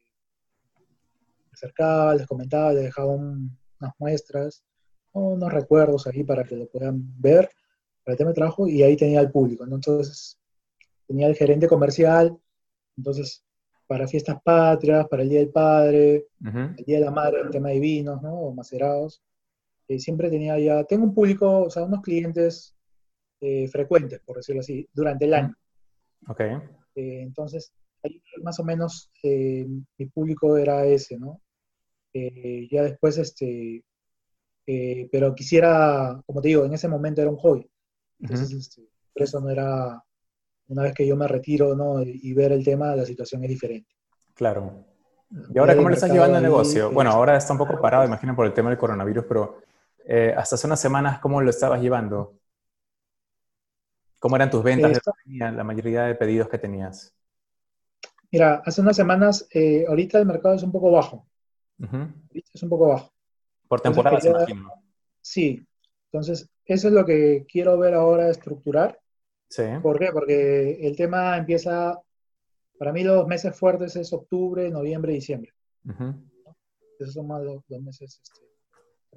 acercaba, 1.60 2.14
les 2.14 2.26
comentaba, 2.26 2.72
les 2.72 2.84
dejaba 2.84 3.14
unas 3.14 3.92
muestras, 3.98 4.64
unos 5.12 5.52
recuerdos 5.52 6.06
ahí 6.06 6.24
para 6.24 6.44
que 6.44 6.56
lo 6.56 6.66
puedan 6.68 7.02
ver 7.20 7.48
para 8.04 8.14
el 8.14 8.18
tema 8.18 8.30
de 8.30 8.34
trabajo 8.34 8.66
y 8.66 8.82
ahí 8.82 8.96
tenía 8.96 9.20
el 9.20 9.30
público, 9.30 9.66
¿no? 9.66 9.76
Entonces 9.76 10.38
tenía 11.06 11.26
el 11.26 11.34
gerente 11.34 11.68
comercial, 11.68 12.36
entonces 12.96 13.44
para 13.86 14.06
fiestas 14.06 14.40
patrias, 14.42 15.08
para 15.08 15.22
el 15.22 15.28
Día 15.28 15.40
del 15.40 15.50
Padre, 15.50 16.28
el 16.44 16.84
Día 16.86 16.98
de 17.00 17.04
la 17.04 17.10
Madre, 17.10 17.40
el 17.40 17.50
tema 17.50 17.70
de 17.70 17.80
vinos, 17.80 18.22
¿no? 18.22 18.32
O 18.34 18.54
macerados. 18.54 19.20
Eh, 19.88 19.98
siempre 19.98 20.30
tenía 20.30 20.56
ya, 20.58 20.84
tengo 20.84 21.04
un 21.04 21.12
público, 21.12 21.62
o 21.62 21.70
sea, 21.70 21.82
unos 21.82 22.00
clientes 22.00 22.76
eh, 23.40 23.66
frecuentes, 23.66 24.20
por 24.20 24.36
decirlo 24.36 24.60
así, 24.60 24.88
durante 24.92 25.24
el 25.24 25.34
año. 25.34 25.54
Ok. 26.28 26.40
Eh, 26.40 27.22
entonces, 27.22 27.72
ahí 28.04 28.22
más 28.44 28.60
o 28.60 28.64
menos 28.64 29.10
mi 29.24 30.06
público 30.06 30.56
era 30.56 30.86
ese, 30.86 31.18
¿no? 31.18 31.40
Ya 32.12 32.82
después, 32.82 33.18
este, 33.18 33.84
pero 35.10 35.34
quisiera, 35.34 36.20
como 36.26 36.40
te 36.40 36.48
digo, 36.48 36.64
en 36.64 36.74
ese 36.74 36.88
momento 36.88 37.20
era 37.20 37.30
un 37.30 37.36
hobby. 37.36 37.70
Entonces, 38.20 38.52
este, 38.52 38.88
por 39.12 39.22
eso 39.22 39.40
no 39.40 39.50
era 39.50 40.02
una 40.70 40.82
vez 40.82 40.94
que 40.94 41.06
yo 41.06 41.16
me 41.16 41.26
retiro 41.26 41.74
¿no? 41.74 42.02
y, 42.02 42.32
ver 42.32 42.52
el 42.52 42.64
tema, 42.64 42.94
la 42.94 43.04
situación 43.04 43.42
es 43.44 43.50
diferente. 43.50 43.90
Claro. 44.34 44.84
¿Y 45.52 45.58
ahora 45.58 45.76
cómo 45.76 45.88
le 45.88 45.94
estás 45.94 46.12
llevando 46.12 46.38
el 46.38 46.42
negocio? 46.42 46.90
bueno, 46.90 47.10
ahora 47.10 47.36
está 47.36 47.52
un 47.52 47.58
poco 47.58 47.80
parado, 47.80 48.04
imagino, 48.04 48.34
por 48.34 48.46
el 48.46 48.52
tema 48.52 48.70
del 48.70 48.78
coronavirus, 48.78 49.24
pero 49.28 49.58
eh, 50.04 50.34
hasta 50.36 50.54
hace 50.54 50.66
unas 50.66 50.80
semanas, 50.80 51.20
¿cómo 51.20 51.40
lo 51.40 51.50
estabas 51.50 51.80
llevando? 51.80 52.38
¿Cómo 54.18 54.36
eran 54.36 54.50
tus 54.50 54.62
ventas, 54.62 55.00
la 55.24 55.64
mayoría 55.64 56.04
de 56.04 56.14
pedidos 56.14 56.48
que 56.48 56.58
tenías? 56.58 57.14
Mira, 58.30 58.62
hace 58.64 58.80
unas 58.80 58.96
semanas, 58.96 59.48
eh, 59.52 59.84
ahorita 59.88 60.18
el 60.18 60.26
mercado 60.26 60.54
es 60.54 60.62
un 60.62 60.70
poco 60.70 60.90
bajo. 60.90 61.26
Es 62.32 62.62
un 62.62 62.68
poco 62.68 62.88
bajo. 62.88 63.12
Por 63.68 63.80
temporada, 63.80 64.18
imagino. 64.24 64.70
Sí. 65.20 65.66
Entonces, 66.12 66.48
eso 66.64 66.88
es 66.88 66.94
lo 66.94 67.04
que 67.04 67.46
quiero 67.48 67.78
ver 67.78 67.94
ahora 67.94 68.30
estructurar. 68.30 68.98
¿Por 69.82 69.98
qué? 69.98 70.10
Porque 70.12 70.86
el 70.86 70.96
tema 70.96 71.36
empieza, 71.36 72.00
para 72.78 72.92
mí 72.92 73.02
los 73.02 73.26
meses 73.26 73.56
fuertes 73.56 73.96
es 73.96 74.12
octubre, 74.12 74.70
noviembre, 74.70 75.12
diciembre. 75.12 75.52
Esos 76.98 77.14
son 77.14 77.26
más 77.26 77.42
los, 77.42 77.62
meses 77.68 78.20
este, 78.22 78.46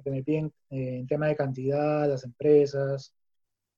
que 0.02 0.10
me 0.10 0.22
piden 0.22 0.46
eh, 0.70 0.98
en 0.98 1.06
tema 1.06 1.28
de 1.28 1.36
cantidad, 1.36 2.08
las 2.08 2.24
empresas. 2.24 3.14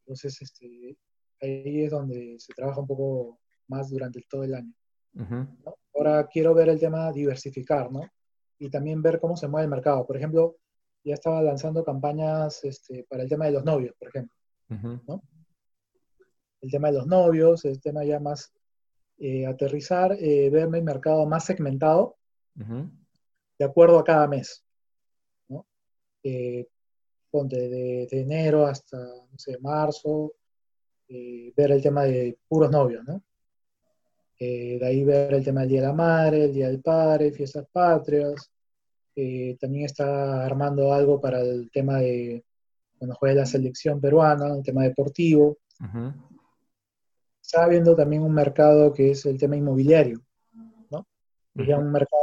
Entonces, 0.01 0.41
este, 0.41 0.97
ahí 1.43 1.85
es 1.85 1.91
donde 1.91 2.37
se 2.39 2.55
trabaja 2.55 2.81
un 2.81 2.87
poco 2.87 3.39
más 3.69 3.91
durante 3.91 4.23
todo 4.29 4.45
el 4.45 4.55
año. 4.55 4.73
Ahora 5.95 6.27
quiero 6.31 6.55
ver 6.55 6.69
el 6.69 6.79
tema 6.79 7.11
diversificar, 7.13 7.91
¿no? 7.91 8.01
Y 8.59 8.71
también 8.71 9.03
ver 9.03 9.21
cómo 9.21 9.37
se 9.37 9.49
mueve 9.49 9.65
el 9.65 9.71
mercado. 9.71 10.07
Por 10.07 10.17
ejemplo, 10.17 10.57
ya 11.05 11.15
estaba 11.15 11.43
lanzando 11.43 11.85
campañas 11.85 12.65
este, 12.65 13.05
para 13.09 13.23
el 13.23 13.29
tema 13.29 13.47
de 13.47 13.53
los 13.53 13.65
novios, 13.65 13.95
por 13.99 14.09
ejemplo. 14.09 14.35
¿no? 15.07 15.23
el 16.67 16.71
tema 16.71 16.89
de 16.89 16.95
los 16.95 17.07
novios, 17.07 17.65
el 17.65 17.81
tema 17.81 18.05
ya 18.05 18.19
más 18.19 18.53
eh, 19.19 19.47
aterrizar, 19.47 20.13
eh, 20.13 20.51
verme 20.51 20.79
el 20.79 20.85
mercado 20.85 21.25
más 21.27 21.45
segmentado 21.45 22.17
de 22.55 23.65
acuerdo 23.65 23.99
a 23.99 24.05
cada 24.05 24.27
mes. 24.27 24.65
¿no? 25.49 25.67
Eh, 26.23 26.67
ponte 27.31 27.69
de, 27.69 28.09
enero 28.11 28.67
hasta, 28.67 28.97
no 28.97 29.39
sé, 29.39 29.59
marzo, 29.61 30.33
ver 31.09 31.71
el 31.71 31.83
tema 31.83 32.05
de 32.05 32.37
puros 32.49 32.71
novios, 32.71 33.05
¿no? 33.07 33.23
De 34.39 34.87
ahí 34.87 35.05
ver 35.05 35.35
el 35.35 35.45
tema 35.45 35.61
del 35.61 35.71
Día 35.71 35.81
de 35.81 35.87
la 35.87 35.93
Madre, 35.93 36.45
el 36.45 36.53
Día 36.53 36.69
del 36.69 36.81
Padre, 36.81 37.33
fiestas 37.33 37.67
patrias. 37.73 38.51
también 39.61 39.85
está 39.85 40.45
armando 40.45 40.93
algo 40.93 41.21
para 41.21 41.41
el 41.41 41.71
tema 41.71 41.99
de 41.99 42.45
cuando 42.99 43.15
juegue 43.17 43.35
la 43.35 43.47
selección 43.47 44.01
peruana, 44.01 44.55
el 44.57 44.63
tema 44.63 44.83
deportivo 44.83 45.59
está 47.47 47.69
viendo 47.69 47.95
también 47.95 48.23
un 48.23 48.33
mercado 48.33 48.93
que 48.93 49.13
es 49.13 49.25
el 49.25 49.39
tema 49.39 49.57
inmobiliario, 49.57 50.21
¿no? 50.91 51.07
Ya 51.55 51.79
un 51.79 51.93
mercado 51.93 52.21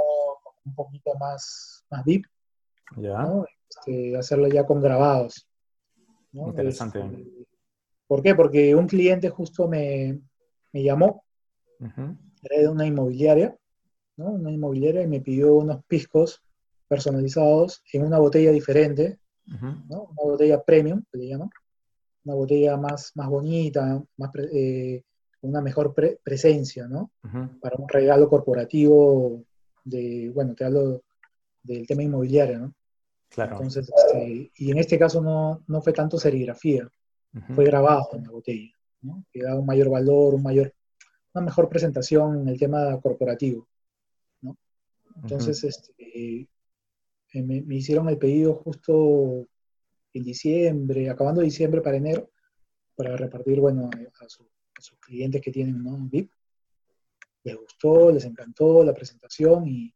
un 0.66 0.76
poquito 0.76 1.14
más, 1.18 1.86
más 1.90 2.04
VIP, 2.04 2.26
ya. 2.98 3.26
Este, 3.70 4.18
hacerlo 4.18 4.50
ya 4.50 4.66
con 4.66 4.82
grabados. 4.82 5.48
Interesante. 6.34 7.00
Este, 7.00 7.48
¿Por 8.06 8.22
qué? 8.22 8.36
Porque 8.36 8.76
un 8.76 8.86
cliente 8.86 9.30
justo 9.30 9.68
me, 9.68 10.20
me 10.74 10.84
llamó, 10.84 11.24
era 12.42 12.62
de 12.62 12.68
una 12.68 12.86
inmobiliaria, 12.86 13.56
¿no? 14.18 14.32
Una 14.32 14.52
inmobiliaria 14.52 15.02
y 15.02 15.08
me 15.08 15.22
pidió 15.22 15.56
unos 15.56 15.84
piscos 15.86 16.42
personalizados 16.88 17.84
en 17.92 18.06
una 18.06 18.20
botella 18.20 18.52
diferente, 18.52 19.20
¿no? 19.46 20.04
Una 20.04 20.24
botella 20.24 20.64
premium, 20.64 21.04
que 21.12 21.18
le 21.18 21.28
llaman. 21.28 21.50
Una 22.26 22.36
botella 22.36 22.78
más, 22.78 23.12
más 23.16 23.28
bonita, 23.28 24.02
más, 24.18 24.32
eh, 24.54 25.04
una 25.42 25.62
mejor 25.62 25.94
presencia, 26.24 26.88
¿no? 26.88 27.12
Para 27.62 27.76
un 27.78 27.90
regalo 27.90 28.30
corporativo 28.30 29.44
de, 29.84 30.32
bueno, 30.34 30.56
te 30.56 30.66
hablo 30.66 31.04
del 31.62 31.86
tema 31.86 32.04
inmobiliario, 32.04 32.60
¿no? 32.60 32.74
Claro. 33.30 33.56
Entonces, 33.56 33.92
este, 33.96 34.52
y 34.56 34.72
en 34.72 34.78
este 34.78 34.98
caso 35.00 35.20
no, 35.22 35.64
no 35.68 35.82
fue 35.82 35.92
tanto 35.92 36.18
serigrafía, 36.18 36.88
fue 37.56 37.66
grabado 37.66 38.10
en 38.14 38.24
la 38.24 38.30
botella, 38.30 38.72
¿no? 39.02 39.26
Que 39.32 39.42
da 39.42 39.56
un 39.56 39.66
mayor 39.66 39.90
valor, 39.90 40.36
un 40.36 40.44
mayor, 40.44 40.72
una 41.34 41.46
mejor 41.46 41.70
presentación 41.70 42.42
en 42.42 42.48
el 42.48 42.60
tema 42.60 43.00
corporativo, 43.02 43.68
¿no? 44.42 44.58
Entonces, 45.22 45.64
este, 45.64 45.94
eh, 46.00 46.48
me, 47.42 47.76
hicieron 47.76 48.10
el 48.10 48.18
pedido 48.18 48.56
justo 48.56 49.48
en 50.14 50.24
diciembre, 50.24 51.10
acabando 51.10 51.42
diciembre 51.42 51.82
para 51.82 51.98
enero, 51.98 52.30
para 52.96 53.18
repartir, 53.18 53.60
bueno, 53.60 53.90
a 54.22 54.30
su 54.30 54.46
sus 54.84 55.00
clientes 55.00 55.42
que 55.42 55.52
tienen 55.52 55.86
un 55.86 56.10
VIP. 56.10 56.30
Les 57.44 57.56
gustó, 57.56 58.12
les 58.12 58.26
encantó 58.26 58.84
la 58.84 58.94
presentación 58.94 59.68
y 59.68 59.94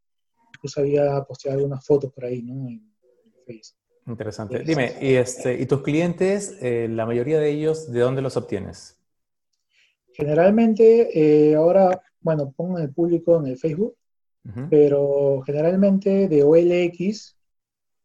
incluso 0.53 0.81
había 0.81 1.21
posteado 1.23 1.57
algunas 1.57 1.85
fotos 1.85 2.11
por 2.11 2.25
ahí, 2.25 2.41
¿no? 2.41 2.67
En, 2.67 2.93
Facebook. 3.45 3.79
Interesante. 4.07 4.59
Dime, 4.59 4.97
¿y, 5.01 5.13
este, 5.13 5.57
¿y 5.57 5.65
tus 5.65 5.81
clientes, 5.81 6.57
eh, 6.61 6.89
la 6.89 7.05
mayoría 7.05 7.39
de 7.39 7.49
ellos, 7.49 7.89
de 7.89 8.01
dónde 8.01 8.21
los 8.21 8.35
obtienes? 8.35 8.96
Generalmente, 10.17 11.11
eh, 11.13 11.55
ahora, 11.55 12.01
bueno, 12.21 12.51
pongo 12.51 12.79
en 12.79 12.85
el 12.85 12.91
público 12.91 13.39
en 13.39 13.47
el 13.47 13.57
Facebook, 13.57 13.95
pero 14.69 15.41
generalmente 15.45 16.27
de 16.27 16.41
OLX 16.41 17.35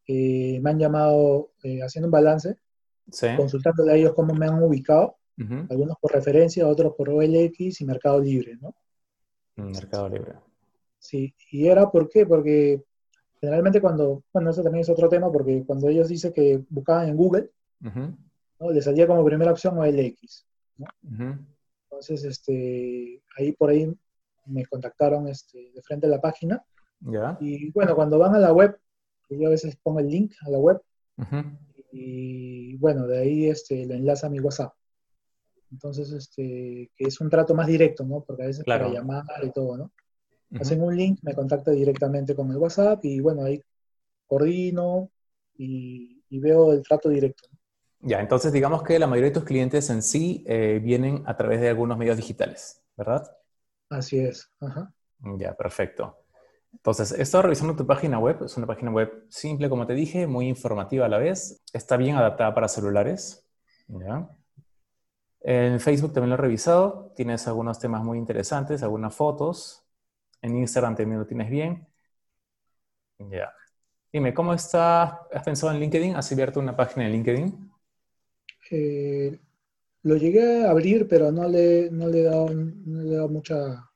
eh, 0.09 0.61
me 0.61 0.71
han 0.71 0.79
llamado 0.79 1.53
haciendo 1.83 2.09
un 2.09 2.11
balance, 2.11 2.57
consultándole 3.37 3.93
a 3.93 3.95
ellos 3.95 4.13
cómo 4.13 4.35
me 4.35 4.47
han 4.47 4.63
ubicado 4.63 5.17
algunos 5.71 5.97
por 6.01 6.13
referencia, 6.13 6.69
otros 6.69 6.95
por 6.97 7.09
OLX 7.09 7.81
y 7.81 7.85
Mercado 7.85 8.21
Libre, 8.21 8.59
¿no? 8.61 8.75
Mm, 9.57 9.73
Mercado 9.73 10.09
Libre. 10.09 10.35
Sí, 10.99 11.35
y 11.51 11.67
era 11.67 11.91
¿por 11.91 12.09
qué? 12.09 12.27
Porque 12.27 12.83
generalmente 13.41 13.81
cuando, 13.81 14.23
bueno, 14.33 14.51
eso 14.51 14.63
también 14.63 14.83
es 14.83 14.91
otro 14.91 15.09
tema, 15.09 15.33
porque 15.33 15.65
cuando 15.67 15.89
ellos 15.89 16.09
dicen 16.09 16.33
que 16.33 16.63
buscaban 16.69 17.09
en 17.09 17.17
Google, 17.17 17.51
¿no? 17.81 18.71
les 18.71 18.85
salía 18.85 19.07
como 19.07 19.25
primera 19.25 19.51
opción 19.51 19.79
OLX, 19.79 20.47
¿no? 20.77 20.87
Entonces, 22.03 22.25
este, 22.25 23.23
ahí 23.37 23.53
por 23.53 23.71
ahí 23.71 23.93
me 24.47 24.67
contactaron 24.67 25.29
este, 25.29 25.71
de 25.73 25.83
frente 25.83 26.07
a 26.07 26.11
la 26.11 26.21
página. 26.21 26.65
¿Ya? 27.01 27.37
Y 27.41 27.71
bueno, 27.71 27.95
cuando 27.95 28.19
van 28.19 28.35
a 28.35 28.39
la 28.39 28.53
web, 28.53 28.77
yo 29.29 29.47
a 29.47 29.51
veces 29.51 29.77
pongo 29.83 30.01
el 30.01 30.09
link 30.09 30.33
a 30.43 30.51
la 30.51 30.59
web, 30.59 30.81
y 31.93 32.77
bueno, 32.77 33.07
de 33.07 33.19
ahí 33.19 33.47
este, 33.47 33.87
lo 33.87 33.95
enlaza 33.95 34.27
a 34.27 34.31
mi 34.31 34.41
WhatsApp. 34.41 34.73
Entonces, 35.71 36.11
este, 36.11 36.91
que 36.97 37.05
es 37.05 37.21
un 37.21 37.31
trato 37.31 37.55
más 37.55 37.67
directo, 37.67 38.05
¿no? 38.05 38.23
Porque 38.23 38.43
a 38.43 38.47
veces 38.47 38.65
para 38.65 38.89
llamar 38.89 39.25
y 39.43 39.51
todo, 39.51 39.77
¿no? 39.77 39.93
Hacen 40.61 40.83
un 40.83 40.95
link, 40.95 41.21
me 41.23 41.35
contacta 41.35 41.71
directamente 41.71 42.35
con 42.35 42.51
el 42.51 42.59
WhatsApp 42.59 43.03
y 43.05 43.21
bueno, 43.21 43.45
ahí 43.45 43.63
coordino 44.27 45.11
y, 45.57 46.19
veo 46.31 46.73
el 46.73 46.83
trato 46.83 47.09
directo. 47.09 47.49
Ya, 48.03 48.21
entonces 48.21 48.53
digamos 48.53 48.83
que 48.83 48.99
la 48.99 49.07
mayoría 49.07 49.31
de 49.31 49.35
tus 49.35 49.45
clientes 49.45 49.89
en 49.91 50.03
sí 50.03 50.45
eh, 50.47 50.81
vienen 50.83 51.23
a 51.27 51.37
través 51.37 51.61
de 51.61 51.69
algunos 51.69 51.97
medios 51.99 52.17
digitales, 52.17 52.83
¿verdad? 52.97 53.31
Así 53.91 54.19
es. 54.19 54.51
Ajá. 54.61 54.93
Ya, 55.39 55.55
perfecto. 55.55 56.19
Entonces, 56.73 57.13
he 57.13 57.23
estado 57.23 57.43
revisando 57.43 57.77
tu 57.77 57.87
página 57.87 58.19
web. 58.19 58.43
Es 58.45 58.57
una 58.57 58.67
página 58.67 58.91
web 58.91 59.27
simple, 59.29 59.69
como 59.69 59.87
te 59.87 59.95
dije, 59.95 60.27
muy 60.27 60.49
informativa 60.49 61.07
a 61.07 61.09
la 61.09 61.19
vez. 61.19 61.63
Está 61.73 61.97
bien 61.97 62.17
adaptada 62.17 62.55
para 62.55 62.69
celulares. 62.69 63.47
¿ya? 63.89 64.29
En 65.41 65.81
Facebook 65.81 66.13
también 66.13 66.31
lo 66.31 66.35
he 66.37 66.39
revisado. 66.39 67.13
Tienes 67.17 67.47
algunos 67.49 67.79
temas 67.79 68.03
muy 68.03 68.19
interesantes, 68.19 68.83
algunas 68.83 69.15
fotos. 69.15 69.85
En 70.43 70.57
Instagram 70.57 70.97
también 70.97 71.21
lo 71.21 71.27
tienes 71.27 71.51
bien. 71.51 71.87
Ya. 73.19 73.53
Dime, 74.13 74.35
¿cómo 74.35 74.55
está? 74.55 75.23
¿Has 75.33 75.45
pensado 75.45 75.73
en 75.73 75.81
LinkedIn? 75.81 76.17
¿Has 76.17 76.33
abierto 76.33 76.61
una 76.61 76.77
página 76.77 77.07
en 77.07 77.13
LinkedIn? 77.13 77.72
Eh, 78.75 79.39
lo 80.05 80.17
llegué 80.17 80.65
a 80.65 80.71
abrir, 80.71 81.07
pero 81.07 81.31
no 81.31 81.47
le, 81.47 81.91
no 81.91 82.09
le 82.09 82.21
he 82.21 82.25
dado, 82.25 82.49
no 82.51 83.29
mucha, 83.29 83.89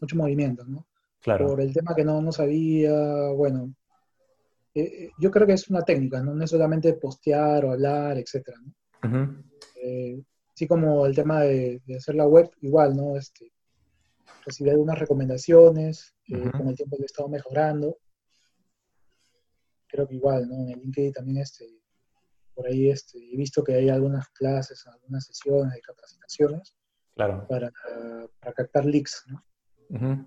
mucho 0.00 0.16
movimiento, 0.16 0.64
¿no? 0.64 0.86
Claro. 1.20 1.46
Por 1.46 1.60
el 1.60 1.72
tema 1.72 1.94
que 1.94 2.04
no, 2.04 2.20
no 2.20 2.32
sabía, 2.32 3.30
bueno, 3.30 3.72
eh, 4.74 4.80
eh, 4.82 5.10
yo 5.18 5.30
creo 5.30 5.46
que 5.46 5.54
es 5.54 5.68
una 5.70 5.82
técnica, 5.82 6.22
¿no? 6.22 6.34
No 6.34 6.44
es 6.44 6.50
solamente 6.50 6.92
postear 6.94 7.64
o 7.64 7.72
hablar, 7.72 8.18
etcétera, 8.18 8.58
¿no? 8.60 9.44
Eh, 9.82 10.20
así 10.52 10.66
como 10.66 11.06
el 11.06 11.14
tema 11.14 11.42
de, 11.42 11.80
hacer 11.96 12.14
la 12.14 12.26
web, 12.26 12.50
igual, 12.60 12.96
¿no? 12.96 13.16
Este, 13.16 13.52
recibí 14.44 14.70
algunas 14.70 14.98
recomendaciones, 14.98 16.14
con 16.26 16.68
el 16.68 16.74
tiempo 16.74 16.96
lo 16.96 17.04
he 17.04 17.06
estado 17.06 17.28
mejorando. 17.28 17.98
Creo 19.86 20.06
que 20.06 20.16
igual, 20.16 20.48
¿no? 20.48 20.56
En 20.56 20.70
el 20.70 20.80
LinkedIn 20.80 21.12
también 21.12 21.38
este, 21.38 21.77
por 22.58 22.66
ahí 22.66 22.90
este, 22.90 23.18
he 23.18 23.36
visto 23.36 23.62
que 23.62 23.72
hay 23.72 23.88
algunas 23.88 24.30
clases, 24.30 24.84
algunas 24.88 25.24
sesiones 25.24 25.74
de 25.74 25.80
capacitaciones 25.80 26.74
claro. 27.14 27.46
para, 27.48 27.70
para 28.40 28.52
captar 28.52 28.84
leads. 28.84 29.24
¿no? 29.28 30.26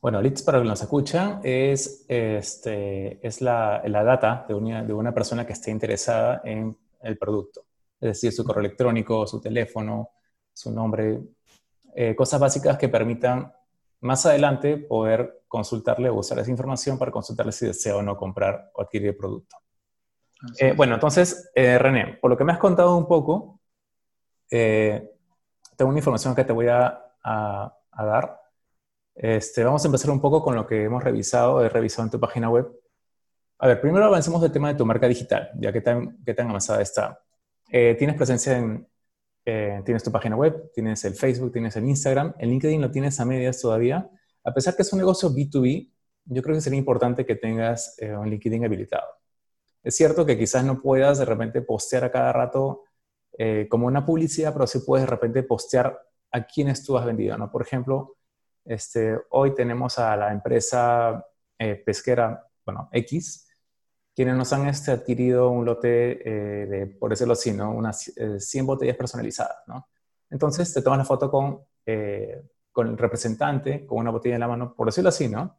Bueno, 0.00 0.22
leads 0.22 0.42
para 0.42 0.60
que 0.60 0.64
nos 0.68 0.80
escuchan 0.80 1.40
es, 1.42 2.04
este, 2.06 3.26
es 3.26 3.40
la, 3.40 3.82
la 3.84 4.04
data 4.04 4.44
de 4.46 4.54
una, 4.54 4.84
de 4.84 4.92
una 4.92 5.12
persona 5.12 5.44
que 5.44 5.54
esté 5.54 5.72
interesada 5.72 6.40
en 6.44 6.78
el 7.02 7.18
producto. 7.18 7.64
Es 8.00 8.10
decir, 8.10 8.32
su 8.32 8.44
correo 8.44 8.60
electrónico, 8.60 9.26
su 9.26 9.40
teléfono, 9.40 10.10
su 10.52 10.70
nombre, 10.70 11.20
eh, 11.96 12.14
cosas 12.14 12.38
básicas 12.38 12.78
que 12.78 12.88
permitan 12.88 13.52
más 14.02 14.24
adelante 14.24 14.76
poder 14.76 15.42
consultarle 15.48 16.10
o 16.10 16.14
usar 16.14 16.38
esa 16.38 16.50
información 16.52 16.96
para 16.96 17.10
consultarle 17.10 17.50
si 17.50 17.66
desea 17.66 17.96
o 17.96 18.02
no 18.02 18.16
comprar 18.16 18.70
o 18.74 18.82
adquirir 18.82 19.08
el 19.08 19.16
producto. 19.16 19.56
Eh, 20.58 20.72
bueno, 20.76 20.94
entonces, 20.94 21.50
eh, 21.54 21.78
René, 21.78 22.18
por 22.20 22.30
lo 22.30 22.36
que 22.36 22.44
me 22.44 22.52
has 22.52 22.58
contado 22.58 22.96
un 22.96 23.06
poco, 23.06 23.60
eh, 24.50 25.10
tengo 25.76 25.90
una 25.90 25.98
información 25.98 26.34
que 26.34 26.44
te 26.44 26.52
voy 26.52 26.68
a, 26.68 27.02
dar. 27.98 28.40
Este, 29.14 29.64
vamos 29.64 29.82
a 29.84 29.88
empezar 29.88 30.10
un 30.10 30.20
poco 30.20 30.42
con 30.42 30.54
lo 30.54 30.66
que 30.66 30.84
hemos 30.84 31.02
revisado, 31.02 31.64
he 31.64 31.68
revisado 31.68 32.04
en 32.04 32.10
tu 32.10 32.20
página 32.20 32.50
web. 32.50 32.70
A 33.58 33.66
ver, 33.68 33.80
primero 33.80 34.04
avancemos 34.04 34.42
del 34.42 34.52
tema 34.52 34.68
de 34.68 34.74
tu 34.74 34.84
marca 34.84 35.08
digital, 35.08 35.50
ya 35.58 35.72
que 35.72 35.80
tan, 35.80 36.22
que 36.24 36.34
tan 36.34 36.48
avanzada 36.50 36.82
está. 36.82 37.20
tienes 37.70 38.16
presencia 38.16 38.58
en, 38.58 38.86
tienes 39.84 40.02
tu 40.04 40.12
página 40.12 40.36
web, 40.36 40.70
tienes 40.74 41.04
el 41.04 41.14
Facebook, 41.14 41.52
tienes 41.52 41.74
el 41.76 41.86
Instagram, 41.88 42.34
el 42.38 42.50
LinkedIn 42.50 42.80
lo 42.80 42.90
tienes 42.90 43.18
a 43.20 43.24
medias 43.24 43.60
todavía. 43.60 44.08
A 44.44 44.52
pesar 44.52 44.76
que 44.76 44.82
es 44.82 44.92
un 44.92 44.98
negocio 44.98 45.30
B2B, 45.30 45.90
yo 46.26 46.42
creo 46.42 46.54
que 46.54 46.60
sería 46.60 46.78
importante 46.78 47.24
que 47.24 47.36
tengas 47.36 47.96
un 48.02 48.28
LinkedIn 48.28 48.64
habilitado. 48.64 49.06
Es 49.86 49.94
cierto 49.94 50.26
que 50.26 50.36
quizás 50.36 50.64
no 50.64 50.82
puedas 50.82 51.18
de 51.18 51.24
repente 51.24 51.62
postear 51.62 52.02
a 52.02 52.10
cada 52.10 52.32
rato 52.32 52.86
eh, 53.38 53.68
como 53.70 53.86
una 53.86 54.04
publicidad, 54.04 54.52
pero 54.52 54.66
sí 54.66 54.80
puedes 54.80 55.06
de 55.06 55.10
repente 55.12 55.44
postear 55.44 55.96
a 56.32 56.44
quienes 56.44 56.84
tú 56.84 56.98
has 56.98 57.06
vendido, 57.06 57.38
¿no? 57.38 57.52
Por 57.52 57.62
ejemplo, 57.62 58.16
este, 58.64 59.16
hoy 59.30 59.54
tenemos 59.54 60.00
a 60.00 60.16
la 60.16 60.32
empresa 60.32 61.24
eh, 61.56 61.76
pesquera, 61.76 62.48
bueno, 62.64 62.88
X, 62.90 63.46
quienes 64.12 64.34
nos 64.34 64.52
han 64.52 64.66
este, 64.66 64.90
adquirido 64.90 65.50
un 65.50 65.64
lote 65.64 66.28
eh, 66.28 66.66
de, 66.66 66.86
por 66.88 67.10
decirlo 67.10 67.34
así, 67.34 67.52
¿no? 67.52 67.70
Unas 67.70 68.12
100 68.38 68.66
botellas 68.66 68.96
personalizadas, 68.96 69.58
¿no? 69.68 69.88
Entonces 70.30 70.74
te 70.74 70.82
tomas 70.82 70.98
la 70.98 71.04
foto 71.04 71.30
con, 71.30 71.60
con 72.72 72.88
el 72.88 72.98
representante, 72.98 73.86
con 73.86 73.98
una 73.98 74.10
botella 74.10 74.34
en 74.34 74.40
la 74.40 74.48
mano, 74.48 74.74
por 74.74 74.88
decirlo 74.88 75.10
así, 75.10 75.28
¿no? 75.28 75.56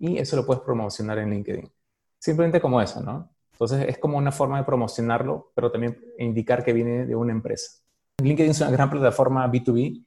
Y 0.00 0.18
eso 0.18 0.34
lo 0.34 0.44
puedes 0.44 0.64
promocionar 0.64 1.18
en 1.18 1.30
LinkedIn. 1.30 1.72
Simplemente 2.18 2.60
como 2.60 2.80
eso, 2.82 3.00
¿no? 3.00 3.37
Entonces 3.60 3.88
es 3.88 3.98
como 3.98 4.16
una 4.16 4.30
forma 4.30 4.58
de 4.58 4.64
promocionarlo, 4.64 5.50
pero 5.52 5.72
también 5.72 6.00
indicar 6.16 6.62
que 6.62 6.72
viene 6.72 7.06
de 7.06 7.16
una 7.16 7.32
empresa. 7.32 7.82
LinkedIn 8.22 8.52
es 8.52 8.60
una 8.60 8.70
gran 8.70 8.88
plataforma 8.88 9.50
B2B, 9.50 10.06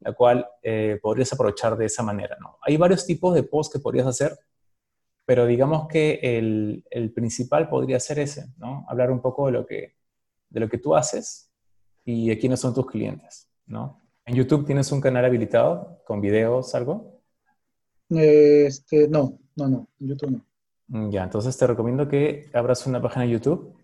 la 0.00 0.14
cual 0.14 0.48
eh, 0.62 0.98
podrías 1.02 1.30
aprovechar 1.30 1.76
de 1.76 1.84
esa 1.84 2.02
manera. 2.02 2.38
¿no? 2.40 2.56
Hay 2.62 2.78
varios 2.78 3.04
tipos 3.04 3.34
de 3.34 3.42
posts 3.42 3.74
que 3.74 3.80
podrías 3.80 4.06
hacer, 4.06 4.38
pero 5.26 5.44
digamos 5.44 5.88
que 5.88 6.20
el, 6.22 6.84
el, 6.88 7.12
principal 7.12 7.68
podría 7.68 8.00
ser 8.00 8.18
ese, 8.18 8.46
¿no? 8.56 8.86
Hablar 8.88 9.10
un 9.10 9.20
poco 9.20 9.46
de 9.46 9.52
lo 9.52 9.66
que, 9.66 9.96
de 10.48 10.60
lo 10.60 10.68
que 10.68 10.78
tú 10.78 10.94
haces 10.94 11.50
y 12.04 12.28
de 12.28 12.38
quiénes 12.38 12.60
son 12.60 12.72
tus 12.72 12.86
clientes, 12.86 13.50
¿no? 13.66 14.00
¿En 14.24 14.36
YouTube 14.36 14.64
tienes 14.64 14.90
un 14.90 15.00
canal 15.00 15.24
habilitado 15.24 16.00
con 16.06 16.20
videos, 16.20 16.74
algo? 16.74 17.20
Este, 18.08 19.08
no, 19.08 19.38
no, 19.56 19.68
no, 19.68 19.88
en 20.00 20.08
YouTube 20.08 20.30
no. 20.30 20.46
Mm, 20.88 21.10
ya, 21.10 21.24
entonces 21.24 21.56
te 21.56 21.66
recomiendo 21.66 22.08
que 22.08 22.48
abras 22.52 22.86
una 22.86 23.00
página 23.02 23.24
de 23.24 23.32
YouTube 23.32 23.76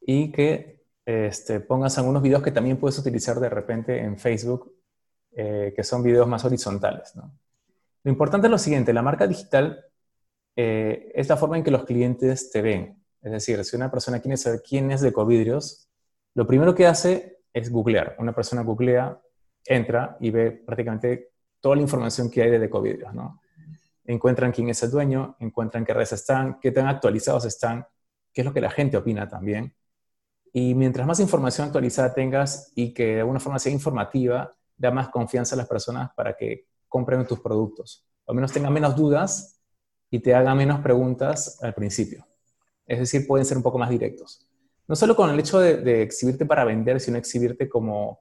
y 0.00 0.30
que 0.30 0.84
este, 1.04 1.60
pongas 1.60 1.98
algunos 1.98 2.22
videos 2.22 2.42
que 2.42 2.52
también 2.52 2.76
puedes 2.76 2.98
utilizar 2.98 3.40
de 3.40 3.48
repente 3.48 3.98
en 3.98 4.18
Facebook, 4.18 4.72
eh, 5.32 5.72
que 5.74 5.82
son 5.84 6.02
videos 6.02 6.28
más 6.28 6.44
horizontales. 6.44 7.14
Lo 8.04 8.10
importante 8.10 8.46
es 8.46 8.50
lo 8.50 8.58
siguiente, 8.58 8.92
la 8.92 9.02
marca 9.02 9.26
digital 9.26 9.84
eh, 10.56 11.10
es 11.14 11.28
la 11.28 11.36
forma 11.36 11.56
en 11.56 11.64
que 11.64 11.70
los 11.70 11.84
clientes 11.84 12.50
te 12.50 12.62
ven. 12.62 13.02
Es 13.22 13.32
decir, 13.32 13.64
si 13.64 13.76
una 13.76 13.90
persona 13.90 14.20
quiere 14.20 14.36
saber 14.36 14.62
quién 14.66 14.90
es 14.92 15.00
de 15.00 15.12
Covidrios, 15.12 15.88
lo 16.34 16.46
primero 16.46 16.74
que 16.74 16.86
hace 16.86 17.38
es 17.52 17.70
googlear. 17.70 18.16
Una 18.18 18.34
persona 18.34 18.62
googlea, 18.62 19.20
entra 19.64 20.16
y 20.20 20.30
ve 20.30 20.50
prácticamente 20.50 21.30
toda 21.60 21.76
la 21.76 21.82
información 21.82 22.30
que 22.30 22.42
hay 22.42 22.50
de 22.50 22.70
Covidrios, 22.70 23.14
¿no? 23.14 23.40
Encuentran 24.06 24.52
quién 24.52 24.68
es 24.68 24.82
el 24.82 24.90
dueño, 24.90 25.36
encuentran 25.40 25.84
qué 25.84 25.94
redes 25.94 26.12
están, 26.12 26.58
qué 26.60 26.70
tan 26.70 26.86
actualizados 26.86 27.44
están, 27.44 27.86
qué 28.32 28.42
es 28.42 28.44
lo 28.44 28.52
que 28.52 28.60
la 28.60 28.70
gente 28.70 28.96
opina 28.96 29.28
también. 29.28 29.74
Y 30.52 30.74
mientras 30.74 31.06
más 31.06 31.20
información 31.20 31.66
actualizada 31.66 32.14
tengas 32.14 32.72
y 32.74 32.92
que 32.92 33.14
de 33.14 33.20
alguna 33.20 33.40
forma 33.40 33.58
sea 33.58 33.72
informativa, 33.72 34.52
da 34.76 34.90
más 34.90 35.08
confianza 35.08 35.54
a 35.54 35.58
las 35.58 35.66
personas 35.66 36.10
para 36.14 36.36
que 36.36 36.66
compren 36.88 37.26
tus 37.26 37.40
productos. 37.40 38.06
Al 38.26 38.34
menos 38.34 38.52
tengan 38.52 38.72
menos 38.72 38.94
dudas 38.94 39.60
y 40.10 40.20
te 40.20 40.34
hagan 40.34 40.56
menos 40.56 40.80
preguntas 40.80 41.58
al 41.62 41.74
principio. 41.74 42.26
Es 42.86 42.98
decir, 42.98 43.26
pueden 43.26 43.46
ser 43.46 43.56
un 43.56 43.62
poco 43.62 43.78
más 43.78 43.90
directos. 43.90 44.46
No 44.86 44.94
solo 44.94 45.16
con 45.16 45.30
el 45.30 45.40
hecho 45.40 45.58
de, 45.58 46.02
exhibirte 46.02 46.44
para 46.44 46.64
vender, 46.64 47.00
sino 47.00 47.16
exhibirte 47.16 47.68
como, 47.68 48.20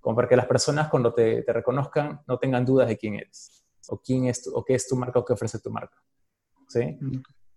como 0.00 0.16
para 0.16 0.28
que 0.28 0.36
las 0.36 0.46
personas 0.46 0.88
cuando 0.88 1.12
te, 1.12 1.42
te 1.42 1.52
reconozcan 1.52 2.20
no 2.26 2.38
tengan 2.38 2.64
dudas 2.64 2.88
de 2.88 2.96
quién 2.96 3.16
eres 3.16 3.63
o 3.90 4.00
quién 4.00 4.26
es 4.26 4.48
o 4.52 4.64
qué 4.64 4.74
es 4.74 4.86
tu 4.86 4.96
marca 4.96 5.18
o 5.18 5.24
qué 5.24 5.32
ofrece 5.32 5.58
tu 5.58 5.70
marca. 5.70 5.96
¿Sí? 6.68 6.98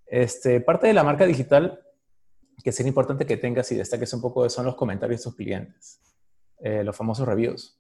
Este, 0.06 0.62
parte 0.62 0.88
de 0.88 0.94
la 0.94 1.04
marca 1.04 1.26
digital 1.26 1.84
que 2.64 2.72
sería 2.72 2.90
importante 2.90 3.26
que 3.26 3.38
tengas 3.38 3.72
y 3.72 3.76
destaques 3.76 4.14
un 4.14 4.22
poco 4.22 4.50
son 4.50 4.66
los 4.66 4.76
comentarios 4.76 5.22
de 5.22 5.24
tus 5.26 5.36
clientes, 5.36 6.02
eh, 6.60 6.84
los 6.84 6.96
famosos 6.96 7.28
reviews. 7.28 7.80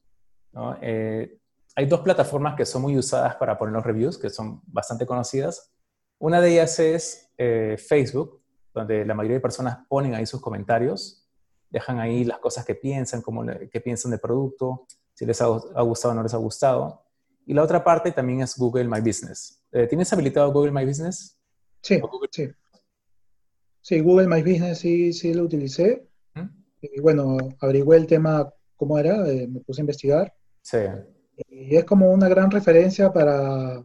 Eh, 0.82 1.40
hay 1.76 1.86
dos 1.86 2.02
plataformas 2.02 2.56
que 2.56 2.66
son 2.66 2.82
muy 2.82 2.98
usadas 2.98 3.36
para 3.36 3.58
poner 3.58 3.74
los 3.74 3.86
reviews, 3.86 4.18
que 4.18 4.30
son 4.30 4.62
bastante 4.66 5.06
conocidas. 5.06 5.72
Una 6.20 6.42
de 6.42 6.52
ellas 6.52 6.80
es 6.80 7.32
eh, 7.38 7.78
Facebook, 7.78 8.42
donde 8.74 9.06
la 9.06 9.14
mayoría 9.14 9.38
de 9.38 9.42
personas 9.42 9.80
ponen 9.88 10.16
ahí 10.16 10.26
sus 10.26 10.42
comentarios, 10.42 11.28
dejan 11.70 12.00
ahí 12.00 12.24
las 12.24 12.40
cosas 12.40 12.66
que 12.66 12.76
piensan, 12.76 13.22
cómo, 13.22 13.46
qué 13.72 13.82
piensan 13.82 14.12
del 14.12 14.20
producto, 14.20 14.88
si 15.14 15.26
les 15.26 15.42
ha, 15.42 15.46
ha 15.46 15.82
gustado 15.82 16.14
o 16.14 16.16
no 16.16 16.24
les 16.24 16.34
ha 16.34 16.38
gustado. 16.38 17.04
Y 17.48 17.54
la 17.54 17.64
otra 17.64 17.82
parte 17.82 18.12
también 18.12 18.42
es 18.42 18.58
Google 18.58 18.90
My 18.90 19.00
Business. 19.00 19.64
Eh, 19.72 19.88
¿Tienes 19.88 20.12
habilitado 20.12 20.52
Google 20.52 20.74
My 20.74 20.86
Business? 20.86 21.40
Sí, 21.82 22.02
sí. 22.30 22.50
Sí, 23.80 24.02
Google 24.02 24.28
My 24.28 24.42
Business 24.42 24.80
sí, 24.80 25.14
sí 25.14 25.34
lo 25.34 25.44
utilicé. 25.44 26.06
Y 26.82 27.00
bueno, 27.00 27.38
averigué 27.62 27.96
el 27.96 28.06
tema 28.06 28.54
cómo 28.76 29.00
era, 29.00 29.28
eh, 29.28 29.48
me 29.48 29.62
puse 29.62 29.82
a 29.82 29.84
investigar. 29.84 30.36
Sí. 30.62 30.78
Y 31.50 31.76
es 31.76 31.86
como 31.86 32.12
una 32.12 32.28
gran 32.28 32.52
referencia 32.52 33.12
para, 33.12 33.82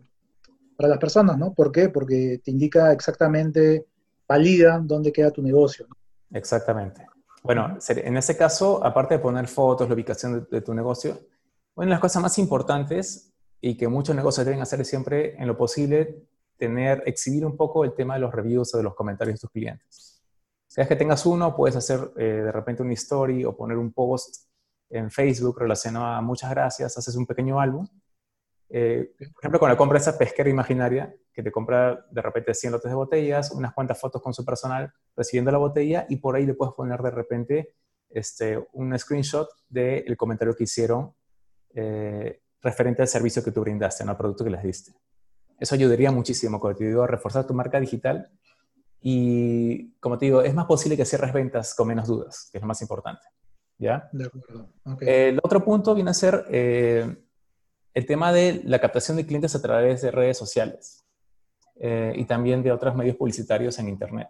para 0.77 0.88
las 0.88 0.98
personas, 0.98 1.38
¿no? 1.38 1.55
¿Por 1.55 1.70
qué? 1.70 1.88
Porque 1.88 2.40
te 2.44 2.51
indica 2.51 2.92
exactamente, 2.92 3.87
valida 4.29 4.81
dónde 4.83 5.12
queda 5.12 5.31
tu 5.31 5.40
negocio. 5.40 5.87
Exactamente. 6.33 7.07
Bueno, 7.44 7.79
en 7.88 8.16
ese 8.16 8.37
caso, 8.37 8.85
aparte 8.85 9.14
de 9.14 9.20
poner 9.20 9.46
fotos, 9.46 9.88
la 9.88 9.94
ubicación 9.94 10.33
de, 10.33 10.46
de 10.51 10.61
tu 10.61 10.75
negocio, 10.75 11.18
una 11.77 11.87
de 11.87 11.90
las 11.92 12.01
cosas 12.01 12.20
más 12.20 12.37
importantes 12.38 13.32
y 13.64 13.77
que 13.77 13.87
muchos 13.87 14.14
negocios 14.14 14.44
deben 14.44 14.61
hacer 14.61 14.85
siempre 14.85 15.37
en 15.40 15.46
lo 15.46 15.57
posible 15.57 16.27
tener, 16.59 17.03
exhibir 17.07 17.46
un 17.46 17.57
poco 17.57 17.85
el 17.85 17.94
tema 17.94 18.14
de 18.14 18.20
los 18.20 18.35
reviews 18.35 18.75
o 18.75 18.77
de 18.77 18.83
los 18.83 18.94
comentarios 18.94 19.37
de 19.37 19.40
tus 19.40 19.51
clientes. 19.51 20.20
Si 20.66 20.81
es 20.81 20.88
que 20.88 20.96
tengas 20.96 21.25
uno, 21.25 21.55
puedes 21.55 21.77
hacer 21.77 22.11
eh, 22.16 22.42
de 22.44 22.53
repente 22.53 22.83
una 22.83 22.92
story 22.94 23.44
o 23.44 23.57
poner 23.57 23.79
un 23.79 23.92
post 23.92 24.48
en 24.90 25.12
Facebook 25.12 25.61
relacionado 25.61 26.07
a 26.07 26.20
muchas 26.20 26.51
gracias, 26.51 26.98
haces 26.98 27.14
un 27.14 27.25
pequeño 27.25 27.61
álbum. 27.61 27.87
Eh, 28.68 29.14
por 29.16 29.42
ejemplo, 29.42 29.61
con 29.61 29.68
la 29.68 29.77
compra 29.77 29.98
de 29.98 30.03
esa 30.03 30.18
pesquera 30.18 30.51
imaginaria, 30.51 31.14
que 31.33 31.42
te 31.42 31.53
compra 31.53 32.05
de 32.11 32.20
repente 32.20 32.55
100 32.55 32.72
lotes 32.72 32.90
de 32.90 32.96
botellas, 32.96 33.53
unas 33.53 33.72
cuantas 33.75 34.01
fotos 34.01 34.20
con 34.20 34.35
su 34.35 34.44
personal 34.44 34.92
recibiendo 35.16 35.53
la 35.53 35.59
botella 35.59 36.05
y 36.09 36.16
por 36.16 36.35
ahí 36.35 36.46
le 36.46 36.55
puedes 36.55 36.75
poner 36.75 37.01
de 37.01 37.11
repente 37.11 37.75
este, 38.11 38.59
un 38.72 38.98
screenshot 38.98 39.48
del 39.68 40.16
comentario 40.16 40.57
que 40.57 40.64
hicieron 40.64 41.14
eh, 41.75 42.41
referente 42.62 43.03
al 43.03 43.09
servicio 43.09 43.42
que 43.42 43.51
tú 43.51 43.61
brindaste, 43.61 44.05
al 44.05 44.16
producto 44.16 44.44
que 44.44 44.51
les 44.51 44.62
diste. 44.62 44.92
Eso 45.59 45.75
ayudaría 45.75 46.11
muchísimo, 46.11 46.59
como 46.59 46.75
te 46.75 46.85
digo, 46.85 47.03
a 47.03 47.07
reforzar 47.07 47.46
tu 47.46 47.55
marca 47.55 47.79
digital 47.79 48.31
y, 49.01 49.92
como 49.94 50.16
te 50.16 50.27
digo, 50.27 50.42
es 50.42 50.55
más 50.55 50.66
posible 50.66 50.96
que 50.96 51.05
cierres 51.05 51.33
ventas 51.33 51.75
con 51.75 51.88
menos 51.88 52.07
dudas, 52.07 52.48
que 52.51 52.59
es 52.59 52.62
lo 52.62 52.68
más 52.68 52.81
importante. 52.83 53.22
¿Ya? 53.79 54.09
De 54.12 54.27
acuerdo. 54.27 54.68
el 55.01 55.40
otro 55.42 55.64
punto 55.64 55.94
viene 55.94 56.11
a 56.11 56.14
ser 56.14 56.44
eh, 56.51 57.16
el 57.94 58.07
tema 58.07 58.33
de 58.33 58.62
la 58.64 58.81
captación 58.81 59.16
de 59.16 59.27
clientes 59.27 59.57
a 59.57 59.62
través 59.62 60.03
de 60.03 60.12
redes 60.12 60.38
sociales 60.38 61.05
eh, 61.81 62.12
y 62.14 62.25
también 62.25 62.62
de 62.62 62.70
otros 62.70 62.94
medios 62.94 63.16
publicitarios 63.16 63.79
en 63.81 63.88
Internet. 63.88 64.29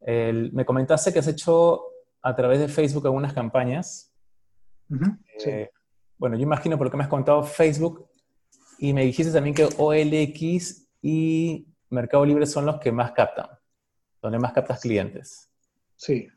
me 0.00 0.64
comentaste 0.64 1.12
que 1.12 1.20
has 1.20 1.28
hecho 1.28 1.84
a 2.20 2.34
través 2.34 2.58
de 2.58 2.68
Facebook 2.68 3.06
algunas 3.06 3.32
campañas. 3.32 4.12
Eh, 5.46 5.70
bueno, 6.18 6.36
yo 6.36 6.42
imagino 6.42 6.76
por 6.78 6.86
lo 6.86 6.90
que 6.90 6.96
me 6.96 7.04
has 7.04 7.08
contado 7.08 7.42
Facebook 7.42 8.08
y 8.78 8.92
me 8.92 9.04
dijiste 9.04 9.32
también 9.32 9.54
que 9.54 9.68
OLX 9.76 10.86
y 11.02 11.66
Mercado 11.90 12.24
Libre 12.24 12.46
son 12.46 12.66
los 12.66 12.80
que 12.80 12.92
más 12.92 13.12
captan, 13.12 13.48
donde 14.20 14.38
más 14.38 14.52
captas 14.52 14.80
clientes. 14.80 15.50
Sí. 15.96 16.28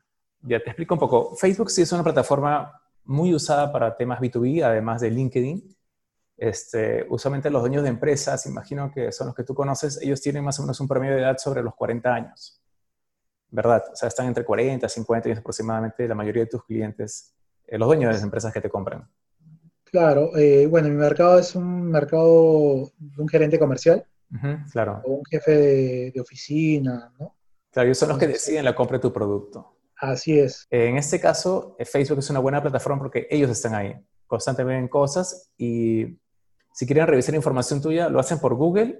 Ya 0.42 0.60
te 0.60 0.70
explico 0.70 0.96
un 0.96 1.00
poco. 1.00 1.36
Facebook 1.36 1.72
sí 1.72 1.82
es 1.82 1.92
una 1.92 2.04
plataforma 2.04 2.82
muy 3.04 3.34
usada 3.34 3.72
para 3.72 3.96
temas 3.96 4.20
B2B, 4.20 4.64
además 4.64 5.02
de 5.02 5.12
LinkedIn. 5.12 5.76
Este, 6.38 7.06
usualmente 7.10 7.50
los 7.50 7.62
dueños 7.62 7.82
de 7.84 7.90
empresas, 7.90 8.46
imagino 8.46 8.92
que 8.94 9.12
son 9.12 9.28
los 9.28 9.36
que 9.36 9.44
tú 9.44 9.56
conoces, 9.56 10.00
ellos 10.02 10.22
tienen 10.22 10.44
más 10.44 10.60
o 10.60 10.62
menos 10.62 10.80
un 10.80 10.88
promedio 10.88 11.16
de 11.16 11.22
edad 11.22 11.38
sobre 11.38 11.64
los 11.64 11.74
40 11.74 12.14
años. 12.14 12.62
¿Verdad? 13.50 13.84
O 13.92 13.96
sea, 13.96 14.10
están 14.10 14.28
entre 14.28 14.46
40 14.46 14.88
50 14.88 15.30
años 15.30 15.40
aproximadamente 15.40 16.08
la 16.08 16.16
mayoría 16.16 16.44
de 16.44 16.50
tus 16.50 16.64
clientes, 16.64 17.34
eh, 17.66 17.78
los 17.78 17.88
dueños 17.88 18.10
de 18.10 18.14
las 18.14 18.24
empresas 18.24 18.54
que 18.54 18.62
te 18.62 18.70
compran. 18.70 19.10
Claro, 19.92 20.36
eh, 20.38 20.68
bueno, 20.68 20.90
mi 20.90 20.96
mercado 20.96 21.40
es 21.40 21.56
un 21.56 21.90
mercado 21.90 22.92
de 22.98 23.22
un 23.22 23.28
gerente 23.28 23.58
comercial. 23.60 24.06
claro. 24.72 25.02
O 25.06 25.14
un 25.14 25.26
jefe 25.26 26.12
de, 26.12 26.22
oficina, 26.22 27.14
¿no? 27.20 27.36
Claro, 27.72 27.88
ellos 27.88 27.98
son 27.98 28.10
los 28.10 28.18
que 28.18 28.28
deciden 28.28 28.66
la 28.66 28.76
compra 28.76 28.98
de 28.98 29.02
tu 29.02 29.14
producto. 29.14 29.78
Así 29.96 30.40
es. 30.40 30.68
En 30.70 30.98
este 30.98 31.20
caso, 31.20 31.76
eh, 31.80 31.86
Facebook 31.86 32.20
es 32.20 32.30
una 32.30 32.40
buena 32.40 32.62
plataforma 32.62 33.00
porque 33.00 33.28
ellos 33.30 33.50
están 33.50 33.76
ahí, 33.76 33.96
constantemente 34.26 34.80
en 34.80 34.88
cosas 34.88 35.52
y 35.58 36.20
si 36.74 36.86
quieren 36.86 37.08
revisar 37.08 37.34
información 37.36 37.82
tuya, 37.82 38.10
lo 38.10 38.20
hacen 38.20 38.40
por 38.40 38.56
Google 38.56 39.00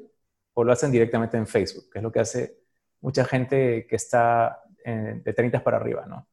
o 0.54 0.64
lo 0.64 0.72
hacen 0.72 0.92
directamente 0.92 1.38
en 1.38 1.48
Facebook, 1.48 1.90
que 1.92 2.00
es 2.00 2.04
lo 2.04 2.12
que 2.12 2.20
hace 2.20 2.58
mucha 3.02 3.26
gente 3.26 3.86
que 3.88 3.96
está 3.96 4.64
de 4.86 5.34
30 5.34 5.64
para 5.64 5.78
arriba, 5.78 6.06
¿no? 6.08 6.28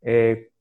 Eh, 0.00 0.51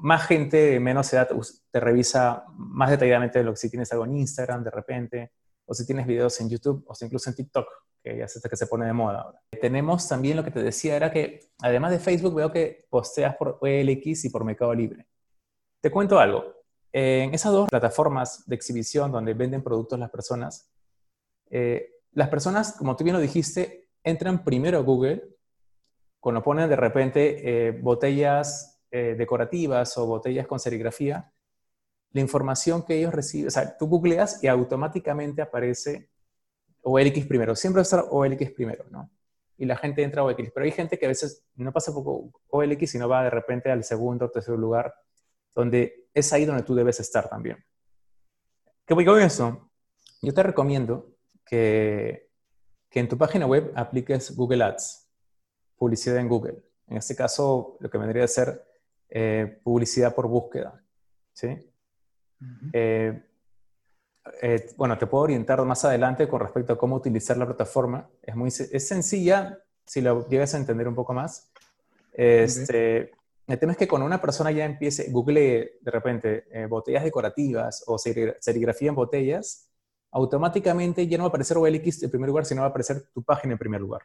más 0.00 0.26
gente 0.26 0.56
de 0.56 0.80
menos 0.80 1.12
edad 1.12 1.28
te 1.70 1.80
revisa 1.80 2.44
más 2.56 2.90
detalladamente 2.90 3.42
lo 3.42 3.52
que 3.52 3.58
si 3.58 3.70
tienes 3.70 3.92
algo 3.92 4.06
en 4.06 4.16
Instagram 4.16 4.64
de 4.64 4.70
repente, 4.70 5.32
o 5.66 5.74
si 5.74 5.86
tienes 5.86 6.06
videos 6.06 6.40
en 6.40 6.48
YouTube, 6.48 6.84
o 6.88 6.94
incluso 7.00 7.30
en 7.30 7.36
TikTok, 7.36 7.66
que 8.02 8.16
ya 8.16 8.24
es 8.24 8.34
este 8.34 8.48
que 8.48 8.56
se 8.56 8.66
pone 8.66 8.86
de 8.86 8.92
moda 8.92 9.20
ahora. 9.20 9.40
Tenemos 9.60 10.08
también 10.08 10.36
lo 10.36 10.44
que 10.44 10.50
te 10.50 10.62
decía, 10.62 10.96
era 10.96 11.12
que 11.12 11.40
además 11.60 11.90
de 11.92 11.98
Facebook 11.98 12.34
veo 12.34 12.50
que 12.50 12.86
posteas 12.88 13.36
por 13.36 13.58
OLX 13.60 14.24
y 14.24 14.30
por 14.30 14.44
Mercado 14.44 14.74
Libre. 14.74 15.06
Te 15.82 15.90
cuento 15.90 16.18
algo. 16.18 16.44
En 16.92 17.32
esas 17.34 17.52
dos 17.52 17.68
plataformas 17.68 18.48
de 18.48 18.56
exhibición 18.56 19.12
donde 19.12 19.34
venden 19.34 19.62
productos 19.62 19.98
las 19.98 20.10
personas, 20.10 20.72
eh, 21.50 22.00
las 22.12 22.28
personas, 22.28 22.72
como 22.72 22.96
tú 22.96 23.04
bien 23.04 23.14
lo 23.14 23.20
dijiste, 23.22 23.88
entran 24.02 24.42
primero 24.42 24.78
a 24.78 24.82
Google, 24.82 25.36
cuando 26.20 26.42
ponen 26.42 26.68
de 26.68 26.76
repente 26.76 27.68
eh, 27.68 27.70
botellas 27.70 28.79
eh, 28.90 29.14
decorativas 29.16 29.96
o 29.98 30.06
botellas 30.06 30.46
con 30.46 30.58
serigrafía, 30.58 31.32
la 32.12 32.20
información 32.20 32.84
que 32.84 32.98
ellos 32.98 33.14
reciben, 33.14 33.48
o 33.48 33.50
sea, 33.50 33.76
tú 33.76 33.86
googleas 33.86 34.42
y 34.42 34.48
automáticamente 34.48 35.42
aparece 35.42 36.10
OLX 36.82 37.26
primero. 37.26 37.54
Siempre 37.54 37.82
está 37.82 38.02
OLX 38.02 38.50
primero, 38.50 38.84
¿no? 38.90 39.10
Y 39.56 39.66
la 39.66 39.76
gente 39.76 40.02
entra 40.02 40.22
a 40.22 40.24
OLX. 40.24 40.50
Pero 40.52 40.64
hay 40.64 40.72
gente 40.72 40.98
que 40.98 41.06
a 41.06 41.08
veces 41.08 41.44
no 41.54 41.72
pasa 41.72 41.92
por 41.92 42.30
OLX, 42.48 42.90
sino 42.90 43.08
va 43.08 43.24
de 43.24 43.30
repente 43.30 43.70
al 43.70 43.84
segundo 43.84 44.26
o 44.26 44.30
tercer 44.30 44.58
lugar, 44.58 44.92
donde 45.54 46.08
es 46.14 46.32
ahí 46.32 46.44
donde 46.44 46.62
tú 46.62 46.74
debes 46.74 46.98
estar 46.98 47.28
también. 47.28 47.62
¿Qué 48.86 48.94
voy 48.94 49.04
con 49.04 49.20
eso? 49.20 49.70
Yo 50.22 50.34
te 50.34 50.42
recomiendo 50.42 51.14
que, 51.44 52.28
que 52.88 53.00
en 53.00 53.08
tu 53.08 53.16
página 53.16 53.46
web 53.46 53.72
apliques 53.76 54.34
Google 54.34 54.64
Ads, 54.64 55.08
publicidad 55.76 56.16
en 56.16 56.28
Google. 56.28 56.64
En 56.88 56.96
este 56.96 57.14
caso, 57.14 57.76
lo 57.78 57.88
que 57.88 57.98
vendría 57.98 58.24
a 58.24 58.28
ser 58.28 58.64
eh, 59.10 59.60
publicidad 59.62 60.14
por 60.14 60.28
búsqueda. 60.28 60.82
¿sí? 61.32 61.48
Eh, 62.72 63.22
bueno, 64.76 64.96
te 64.98 65.06
puedo 65.06 65.24
orientar 65.24 65.62
más 65.64 65.84
adelante 65.84 66.28
con 66.28 66.40
respecto 66.40 66.72
a 66.72 66.78
cómo 66.78 66.96
utilizar 66.96 67.36
la 67.36 67.46
plataforma. 67.46 68.08
Es 68.22 68.36
muy 68.36 68.48
es 68.48 68.88
sencilla 68.88 69.58
si 69.84 70.00
lo 70.00 70.28
llegas 70.28 70.54
a 70.54 70.58
entender 70.58 70.86
un 70.86 70.94
poco 70.94 71.12
más. 71.12 71.50
Este, 72.12 73.12
El 73.46 73.58
tema 73.58 73.72
es 73.72 73.78
que 73.78 73.88
cuando 73.88 74.06
una 74.06 74.20
persona 74.20 74.50
ya 74.52 74.64
empiece, 74.64 75.10
google 75.10 75.78
de 75.80 75.90
repente 75.90 76.44
eh, 76.52 76.66
botellas 76.66 77.02
decorativas 77.02 77.82
o 77.86 77.98
serigrafía 77.98 78.90
en 78.90 78.94
botellas, 78.94 79.68
automáticamente 80.12 81.06
ya 81.06 81.18
no 81.18 81.24
va 81.24 81.28
a 81.28 81.30
aparecer 81.30 81.56
OLX 81.56 82.02
en 82.02 82.10
primer 82.10 82.28
lugar, 82.28 82.44
sino 82.44 82.60
va 82.60 82.68
a 82.68 82.70
aparecer 82.70 83.08
tu 83.12 83.22
página 83.22 83.54
en 83.54 83.58
primer 83.58 83.80
lugar. 83.80 84.02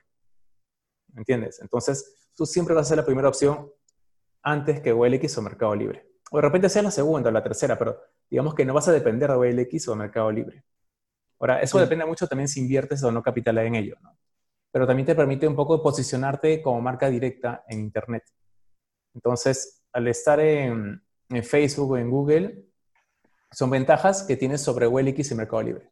¿Me 1.13 1.21
entiendes? 1.21 1.59
Entonces, 1.61 2.29
tú 2.35 2.45
siempre 2.45 2.73
vas 2.73 2.87
a 2.87 2.89
ser 2.89 2.97
la 2.97 3.05
primera 3.05 3.29
opción 3.29 3.71
antes 4.45 4.79
que 4.79 4.93
OLX 4.93 5.37
o 5.39 5.41
Mercado 5.41 5.75
Libre. 5.75 6.07
O 6.31 6.37
de 6.37 6.43
repente 6.43 6.69
sea 6.69 6.83
la 6.83 6.91
segunda 6.91 7.29
o 7.29 7.33
la 7.33 7.43
tercera, 7.43 7.77
pero 7.77 7.99
digamos 8.29 8.53
que 8.53 8.63
no 8.63 8.73
vas 8.73 8.87
a 8.87 8.91
depender 8.91 9.29
de 9.29 9.35
OLX 9.35 9.87
o 9.89 9.95
Mercado 9.95 10.31
Libre. 10.31 10.63
Ahora, 11.39 11.59
eso 11.61 11.79
depende 11.79 12.05
mucho 12.05 12.27
también 12.27 12.47
si 12.47 12.61
inviertes 12.61 13.03
o 13.03 13.11
no 13.11 13.21
capital 13.21 13.57
en 13.57 13.75
ello, 13.75 13.97
¿no? 14.01 14.17
Pero 14.71 14.85
también 14.85 15.05
te 15.05 15.15
permite 15.15 15.47
un 15.47 15.55
poco 15.55 15.81
posicionarte 15.81 16.61
como 16.61 16.79
marca 16.79 17.09
directa 17.09 17.63
en 17.67 17.79
Internet. 17.79 18.23
Entonces, 19.13 19.83
al 19.91 20.07
estar 20.07 20.39
en, 20.39 21.01
Facebook 21.43 21.91
o 21.91 21.97
en 21.97 22.09
Google, 22.09 22.65
son 23.51 23.69
ventajas 23.71 24.23
que 24.23 24.37
tienes 24.37 24.61
sobre 24.61 24.85
OLX 24.85 25.31
y 25.31 25.35
Mercado 25.35 25.63
Libre. 25.63 25.91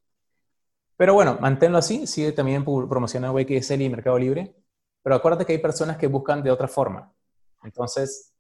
Pero 0.96 1.16
bueno, 1.16 1.38
manténlo 1.42 1.80
así, 1.80 2.06
sigue 2.06 2.34
también 2.34 2.64
promocionando 2.64 3.36
OXL 3.40 3.82
y 3.82 3.90
Mercado 3.90 4.20
Libre, 4.20 4.56
pero 5.02 5.16
acuérdate 5.16 5.46
que 5.46 5.54
hay 5.54 5.58
personas 5.58 5.98
que 5.98 6.08
buscan 6.08 6.44
de 6.44 6.52
otra 6.52 6.68
forma. 6.68 7.12
Entonces, 7.64 8.33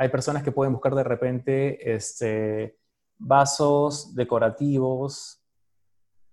hay 0.00 0.08
personas 0.08 0.42
que 0.42 0.50
pueden 0.50 0.72
buscar 0.72 0.94
de 0.94 1.04
repente 1.04 1.94
este, 1.94 2.78
vasos 3.18 4.14
decorativos 4.14 5.42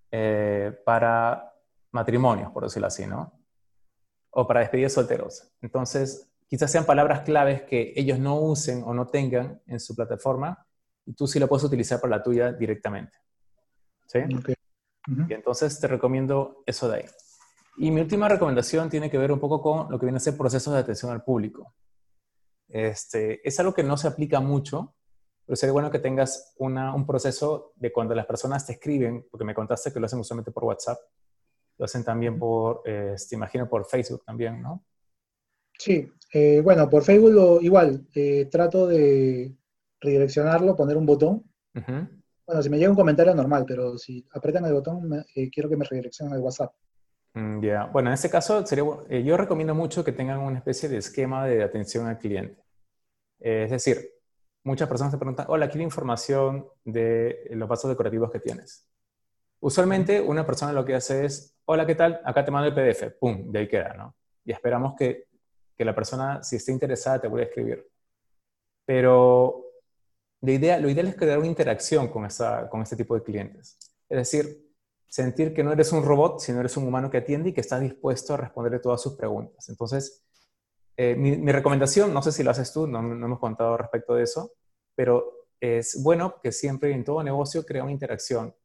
eh, 0.09 0.71
para 0.85 1.53
matrimonios, 1.91 2.49
por 2.53 2.63
decirlo 2.63 2.87
así, 2.87 3.05
¿no? 3.05 3.33
O 4.29 4.47
para 4.47 4.61
despedidas 4.61 4.93
solteros. 4.93 5.51
Entonces, 5.61 6.29
quizás 6.47 6.71
sean 6.71 6.85
palabras 6.85 7.23
claves 7.25 7.63
que 7.63 7.91
ellos 7.97 8.17
no 8.19 8.39
usen 8.39 8.83
o 8.85 8.93
no 8.93 9.07
tengan 9.07 9.61
en 9.65 9.81
su 9.81 9.93
plataforma 9.93 10.65
y 11.05 11.11
tú 11.11 11.27
sí 11.27 11.37
lo 11.37 11.49
puedes 11.49 11.65
utilizar 11.65 11.99
para 11.99 12.15
la 12.15 12.23
tuya 12.23 12.53
directamente. 12.53 13.17
¿Sí? 14.05 14.19
Y 15.27 15.33
entonces 15.33 15.77
te 15.77 15.87
recomiendo 15.87 16.63
eso 16.65 16.87
de 16.87 16.99
ahí. 16.99 17.05
Y 17.75 17.91
mi 17.91 17.99
última 17.99 18.29
recomendación 18.29 18.89
tiene 18.89 19.11
que 19.11 19.17
ver 19.17 19.33
un 19.33 19.41
poco 19.41 19.61
con 19.61 19.91
lo 19.91 19.99
que 19.99 20.05
viene 20.05 20.17
a 20.17 20.21
ser 20.21 20.37
procesos 20.37 20.73
de 20.73 20.79
atención 20.79 21.11
al 21.11 21.21
público. 21.21 21.73
Este, 22.69 23.47
es 23.47 23.59
algo 23.59 23.73
que 23.73 23.83
no 23.83 23.97
se 23.97 24.07
aplica 24.07 24.39
mucho, 24.39 24.95
pero 25.45 25.55
sería 25.55 25.73
bueno 25.73 25.89
que 25.89 25.99
tengas 25.99 26.53
un 26.57 27.05
proceso 27.05 27.71
de 27.75 27.91
cuando 27.91 28.13
las 28.13 28.25
personas 28.25 28.65
te 28.65 28.73
escriben, 28.73 29.25
porque 29.31 29.45
me 29.45 29.53
contaste 29.55 29.93
que 29.93 29.99
lo 29.99 30.05
hacen 30.05 30.19
usualmente 30.19 30.51
por 30.51 30.65
WhatsApp, 30.65 30.99
lo 31.77 31.85
hacen 31.85 32.03
también 32.03 32.37
por, 32.37 32.81
eh, 32.85 33.15
te 33.29 33.35
imagino, 33.35 33.69
por 33.69 33.85
Facebook 33.85 34.23
también, 34.25 34.61
¿no? 34.61 34.83
Sí, 35.79 36.11
eh, 36.33 36.59
bueno, 36.61 36.89
por 36.89 37.03
Facebook 37.03 37.31
lo, 37.31 37.61
igual, 37.61 38.07
eh, 38.13 38.45
trato 38.51 38.87
de 38.87 39.55
redireccionarlo, 40.01 40.75
poner 40.75 40.97
un 40.97 41.05
botón. 41.05 41.43
Bueno, 41.73 42.63
si 42.63 42.69
me 42.69 42.77
llega 42.77 42.89
un 42.89 42.95
comentario 42.95 43.35
normal, 43.35 43.63
pero 43.67 43.97
si 43.97 44.25
apretan 44.31 44.65
el 44.65 44.73
botón, 44.73 45.25
quiero 45.51 45.69
que 45.69 45.77
me 45.77 45.85
redireccionen 45.85 46.33
al 46.33 46.41
WhatsApp. 46.41 46.73
Mm, 47.37 47.61
ya, 47.61 47.85
bueno, 47.85 48.09
en 48.09 48.15
este 48.15 48.29
caso, 48.31 48.65
sería, 48.65 48.83
yo 49.23 49.37
recomiendo 49.37 49.75
mucho 49.75 50.03
que 50.03 50.11
tengan 50.11 50.39
una 50.39 50.57
especie 50.57 50.89
de 50.89 50.97
esquema 50.97 51.45
de 51.45 51.63
atención 51.63 52.07
al 52.07 52.17
cliente. 52.17 52.63
es 53.39 53.71
decir, 53.71 54.11
muchas 54.63 54.89
personas 54.89 55.13
te 55.13 55.19
preguntan, 55.19 55.45
hola, 55.49 55.69
quiero 55.69 55.83
información 55.83 56.67
de 56.83 57.47
los 57.51 57.69
vasos 57.69 57.89
decorativos 57.89 58.31
que 58.31 58.39
tienes. 58.39 58.87
Usualmente 59.59 60.21
una 60.21 60.45
persona 60.45 60.73
lo 60.73 60.85
que 60.85 60.95
hace 60.95 61.25
es, 61.25 61.55
hola, 61.65 61.85
¿qué 61.85 61.95
tal? 61.95 62.21
Acá 62.25 62.43
te 62.45 62.51
mando 62.51 62.69
el 62.69 62.75
PDF, 62.75 63.11
pum, 63.19 63.51
de 63.51 63.59
ahí 63.59 63.67
queda, 63.67 63.93
¿no? 63.95 64.15
Y 64.45 64.51
esperamos 64.51 64.95
que, 64.97 65.27
que 65.75 65.85
la 65.85 65.95
persona, 65.95 66.43
si 66.43 66.55
está 66.57 66.71
interesada, 66.71 67.21
te 67.21 67.27
vuelva 67.27 67.45
a 67.45 67.49
escribir. 67.49 67.87
Pero 68.85 69.63
la 70.41 70.51
idea, 70.51 70.79
lo 70.79 70.89
ideal 70.89 71.07
es 71.07 71.15
crear 71.15 71.37
una 71.37 71.47
interacción 71.47 72.07
con, 72.09 72.25
esa, 72.25 72.69
con 72.69 72.81
este 72.81 72.95
tipo 72.95 73.15
de 73.15 73.23
clientes. 73.23 73.77
Es 74.09 74.17
decir, 74.17 74.66
sentir 75.07 75.53
que 75.53 75.63
no 75.63 75.71
eres 75.71 75.91
un 75.91 76.03
robot, 76.03 76.39
sino 76.39 76.59
eres 76.59 76.77
un 76.77 76.87
humano 76.87 77.09
que 77.09 77.17
atiende 77.17 77.49
y 77.49 77.53
que 77.53 77.61
está 77.61 77.79
dispuesto 77.79 78.33
a 78.33 78.37
responderle 78.37 78.79
todas 78.79 79.01
sus 79.01 79.13
preguntas. 79.13 79.69
Entonces, 79.69 80.25
eh, 80.97 81.15
mi, 81.15 81.51
recomendación, 81.51 82.13
no 82.13 82.21
sé 82.21 82.31
si 82.31 82.43
lo 82.43 82.51
haces 82.51 82.73
tú, 82.73 82.87
no, 82.87 82.99
hemos 82.99 83.39
contado 83.39 83.77
respecto 83.77 84.15
de 84.15 84.23
eso, 84.23 84.53
pero 84.95 85.47
es 85.59 86.01
bueno 86.03 86.39
que 86.41 86.51
siempre 86.51 86.91
en 86.91 87.03
todo 87.03 87.23
negocio 87.23 87.65
crea 87.65 87.83
una 87.83 87.91
interacción, 87.91 88.55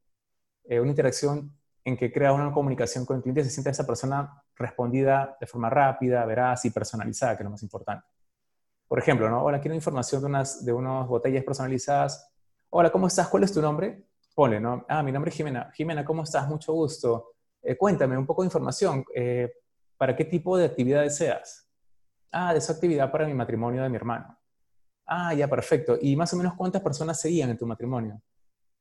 eh, 0.64 0.80
una 0.80 0.90
interacción 0.90 1.54
en 1.84 1.96
que 1.96 2.12
crea 2.12 2.32
una 2.32 2.52
comunicación 2.52 3.04
con 3.04 3.16
el 3.16 3.22
cliente, 3.22 3.44
se 3.44 3.50
siente 3.50 3.70
esa 3.70 3.86
persona 3.86 4.42
respondida 4.56 5.36
de 5.40 5.46
forma 5.46 5.68
rápida, 5.68 6.24
veraz 6.24 6.64
y 6.64 6.70
personalizada, 6.70 7.36
que 7.36 7.42
es 7.42 7.44
lo 7.44 7.50
más 7.50 7.62
importante. 7.62 8.06
por 8.88 8.98
ejemplo, 8.98 9.28
¿no? 9.30 9.42
Hola, 9.44 9.60
quiero 9.60 9.74
información 9.74 10.20
de 10.22 10.26
unas, 10.26 10.64
de 10.64 10.72
unas 10.72 11.08
botellas 11.08 11.44
personalizadas. 11.44 12.30
Hola, 12.70 12.92
¿cómo 12.92 13.06
estás? 13.06 13.28
¿Cuál 13.28 13.44
es 13.44 13.52
tu 13.52 13.62
nombre? 13.62 14.04
Ponle, 14.34 14.60
¿no? 14.60 14.84
Ah, 14.88 15.02
mi 15.02 15.12
nombre 15.12 15.30
es 15.30 15.36
Jimena. 15.36 15.70
Jimena, 15.74 16.04
¿cómo 16.04 16.22
estás? 16.22 16.48
Mucho 16.48 16.72
gusto. 16.72 17.34
Eh, 17.62 17.76
cuéntame 17.76 18.16
un 18.16 18.26
poco 18.26 18.42
de 18.42 18.46
información. 18.46 19.04
Eh, 19.14 19.52
¿Para 19.96 20.16
qué 20.16 20.24
tipo 20.24 20.56
de 20.56 20.64
actividad 20.64 21.02
deseas? 21.02 21.68
Ah, 22.30 22.52
de 22.52 22.58
esa 22.58 22.72
actividad 22.72 23.12
para 23.12 23.26
mi 23.26 23.34
matrimonio 23.34 23.82
de 23.82 23.90
mi 23.90 23.96
hermano. 23.96 24.38
Ah, 25.06 25.34
ya, 25.34 25.48
perfecto. 25.48 25.98
¿Y 26.00 26.16
más 26.16 26.32
o 26.32 26.36
menos 26.36 26.54
cuántas 26.54 26.80
personas 26.80 27.20
seguían 27.20 27.50
en 27.50 27.58
tu 27.58 27.66
matrimonio? 27.66 28.22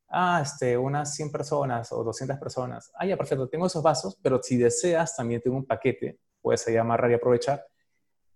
Ah, 0.08 0.40
este, 0.42 0.78
unas 0.78 1.14
100 1.16 1.32
personas 1.32 1.92
o 1.92 2.04
200 2.04 2.38
personas. 2.38 2.92
Ah, 2.96 3.06
ya, 3.06 3.18
perfecto. 3.18 3.50
Tengo 3.50 3.66
esos 3.68 3.84
vasos, 3.84 4.18
pero 4.22 4.42
si 4.42 4.58
deseas, 4.58 5.16
también 5.16 5.42
tengo 5.42 5.58
un 5.58 5.66
paquete, 5.66 6.20
puedes 6.42 6.66
ahí 6.68 6.78
amarrar 6.78 7.12
y 7.12 7.16
aprovechar, 7.16 7.66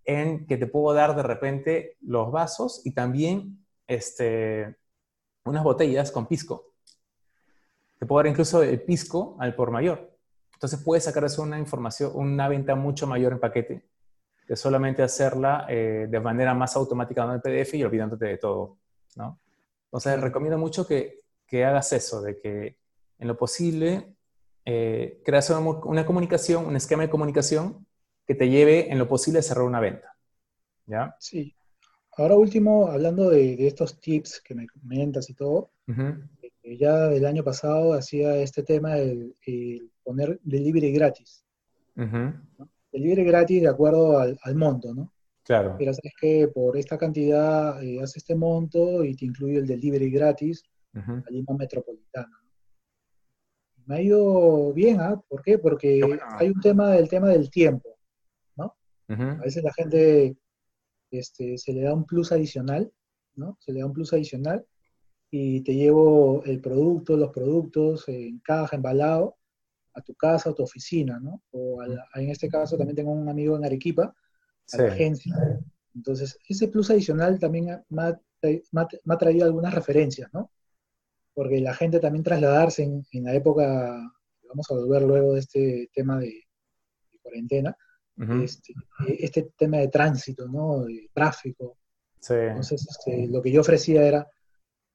en 0.03 0.45
que 0.45 0.57
te 0.57 0.67
puedo 0.67 0.93
dar 0.93 1.15
de 1.15 1.23
repente 1.23 1.97
los 2.01 2.31
vasos 2.31 2.81
y 2.85 2.93
también 2.93 3.65
este, 3.87 4.77
unas 5.45 5.63
botellas 5.63 6.11
con 6.11 6.27
pisco. 6.27 6.74
Te 8.05 8.07
puedo 8.07 8.19
dar 8.19 8.27
incluso 8.27 8.61
el 8.61 8.83
pisco 8.83 9.35
al 9.39 9.55
por 9.55 9.71
mayor. 9.71 10.15
Entonces 10.53 10.79
puedes 10.85 11.05
sacar 11.05 11.23
eso 11.23 11.41
una 11.41 11.57
información, 11.57 12.11
una 12.13 12.47
venta 12.47 12.75
mucho 12.75 13.07
mayor 13.07 13.33
en 13.33 13.39
paquete 13.39 13.83
que 14.45 14.55
solamente 14.55 15.01
hacerla 15.01 15.65
eh, 15.67 16.05
de 16.07 16.19
manera 16.19 16.53
más 16.53 16.75
automática 16.75 17.23
en 17.23 17.31
el 17.31 17.41
PDF 17.41 17.73
y 17.73 17.83
olvidándote 17.83 18.25
de 18.25 18.37
todo, 18.37 18.77
¿no? 19.15 19.39
Entonces 19.85 20.21
recomiendo 20.21 20.59
mucho 20.59 20.85
que, 20.85 21.21
que, 21.47 21.65
hagas 21.65 21.91
eso, 21.93 22.21
de 22.21 22.39
que 22.39 22.77
en 23.17 23.27
lo 23.27 23.35
posible 23.35 24.13
eh, 24.63 25.19
creas 25.25 25.49
una, 25.49 25.61
una, 25.61 26.05
comunicación, 26.05 26.67
un 26.67 26.75
esquema 26.75 27.01
de 27.01 27.09
comunicación 27.09 27.87
que 28.27 28.35
te 28.35 28.47
lleve 28.47 28.91
en 28.91 28.99
lo 28.99 29.07
posible 29.07 29.39
a 29.39 29.41
cerrar 29.41 29.63
una 29.63 29.79
venta, 29.79 30.15
¿ya? 30.85 31.15
Sí. 31.19 31.55
Ahora 32.15 32.35
último, 32.35 32.91
hablando 32.91 33.31
de, 33.31 33.55
de 33.55 33.65
estos 33.65 33.99
tips 33.99 34.41
que 34.41 34.53
me 34.53 34.67
comentas 34.67 35.27
y 35.31 35.33
todo, 35.33 35.71
eh, 35.87 36.15
ya 36.73 37.11
el 37.11 37.25
año 37.25 37.43
pasado 37.43 37.93
hacía 37.93 38.35
este 38.37 38.63
tema 38.63 38.95
de, 38.95 39.33
poner 40.03 40.39
delivery 40.43 40.91
gratis. 40.91 41.45
Delivery 42.91 43.23
gratis 43.23 43.61
de 43.61 43.69
acuerdo 43.69 44.19
al, 44.19 44.55
monto, 44.55 44.93
¿no? 44.93 45.11
Claro. 45.43 45.75
Pero 45.77 45.93
sabes 45.93 46.13
que 46.19 46.47
por 46.47 46.75
esta 46.75 46.97
cantidad 46.97 47.81
eh, 47.83 48.01
hace 48.01 48.17
este 48.19 48.35
monto 48.35 49.03
y 49.03 49.15
te 49.15 49.25
incluye 49.25 49.57
el 49.57 49.67
delivery 49.67 50.09
gratis 50.09 50.63
a 50.95 51.29
Lima 51.29 51.55
Metropolitana. 51.57 52.41
Me 53.85 53.95
ha 53.97 54.01
ido 54.01 54.73
bien, 54.73 54.99
¿ah? 54.99 55.21
¿Por 55.27 55.43
qué? 55.43 55.59
Porque 55.59 56.01
hay 56.39 56.47
un 56.49 56.59
tema 56.61 56.91
del 56.91 57.07
tema 57.07 57.29
del 57.29 57.51
tiempo, 57.51 57.95
¿no? 58.55 58.75
A 59.07 59.43
veces 59.43 59.63
la 59.63 59.73
gente 59.73 60.35
este, 61.11 61.59
se 61.59 61.73
le 61.73 61.81
da 61.81 61.93
un 61.93 62.05
plus 62.05 62.31
adicional, 62.31 62.91
¿no? 63.35 63.55
Se 63.59 63.71
le 63.71 63.81
da 63.81 63.85
un 63.85 63.93
plus 63.93 64.13
adicional 64.13 64.65
y 65.29 65.61
te 65.61 65.73
llevo 65.73 66.43
el 66.45 66.61
producto, 66.61 67.17
los 67.17 67.31
productos 67.31 68.07
en 68.07 68.39
caja, 68.39 68.75
embalado, 68.75 69.37
a 69.95 70.01
tu 70.01 70.13
casa 70.13 70.49
o 70.49 70.53
tu 70.53 70.63
oficina, 70.63 71.19
¿no? 71.19 71.41
O 71.51 71.81
en 71.83 72.29
este 72.29 72.49
caso 72.49 72.77
también 72.77 72.95
tengo 72.95 73.11
un 73.11 73.29
amigo 73.29 73.55
en 73.55 73.65
Arequipa, 73.65 74.13
a 74.73 74.77
la 74.77 74.87
agencia. 74.87 75.33
Entonces, 75.95 76.37
ese 76.49 76.67
plus 76.67 76.89
adicional 76.89 77.39
también 77.39 77.83
me 77.89 78.01
ha, 78.03 79.17
traído 79.17 79.45
algunas 79.45 79.73
referencias, 79.73 80.29
¿no? 80.33 80.51
Porque 81.33 81.59
la 81.59 81.73
gente 81.73 81.99
también 81.99 82.23
trasladarse 82.23 82.83
en, 82.83 83.23
la 83.23 83.33
época, 83.33 83.65
vamos 84.47 84.69
a 84.69 84.73
volver 84.75 85.03
luego 85.03 85.33
de 85.33 85.39
este 85.39 85.89
tema 85.93 86.19
de, 86.19 86.43
cuarentena, 87.21 87.75
este, 88.43 88.73
este, 89.19 89.49
tema 89.57 89.77
de 89.77 89.87
tránsito, 89.87 90.47
¿no? 90.47 90.83
De 90.83 91.09
tráfico. 91.13 91.77
Entonces, 92.29 92.85
este, 92.89 93.27
lo 93.27 93.41
que 93.41 93.51
yo 93.51 93.61
ofrecía 93.61 94.05
era, 94.05 94.27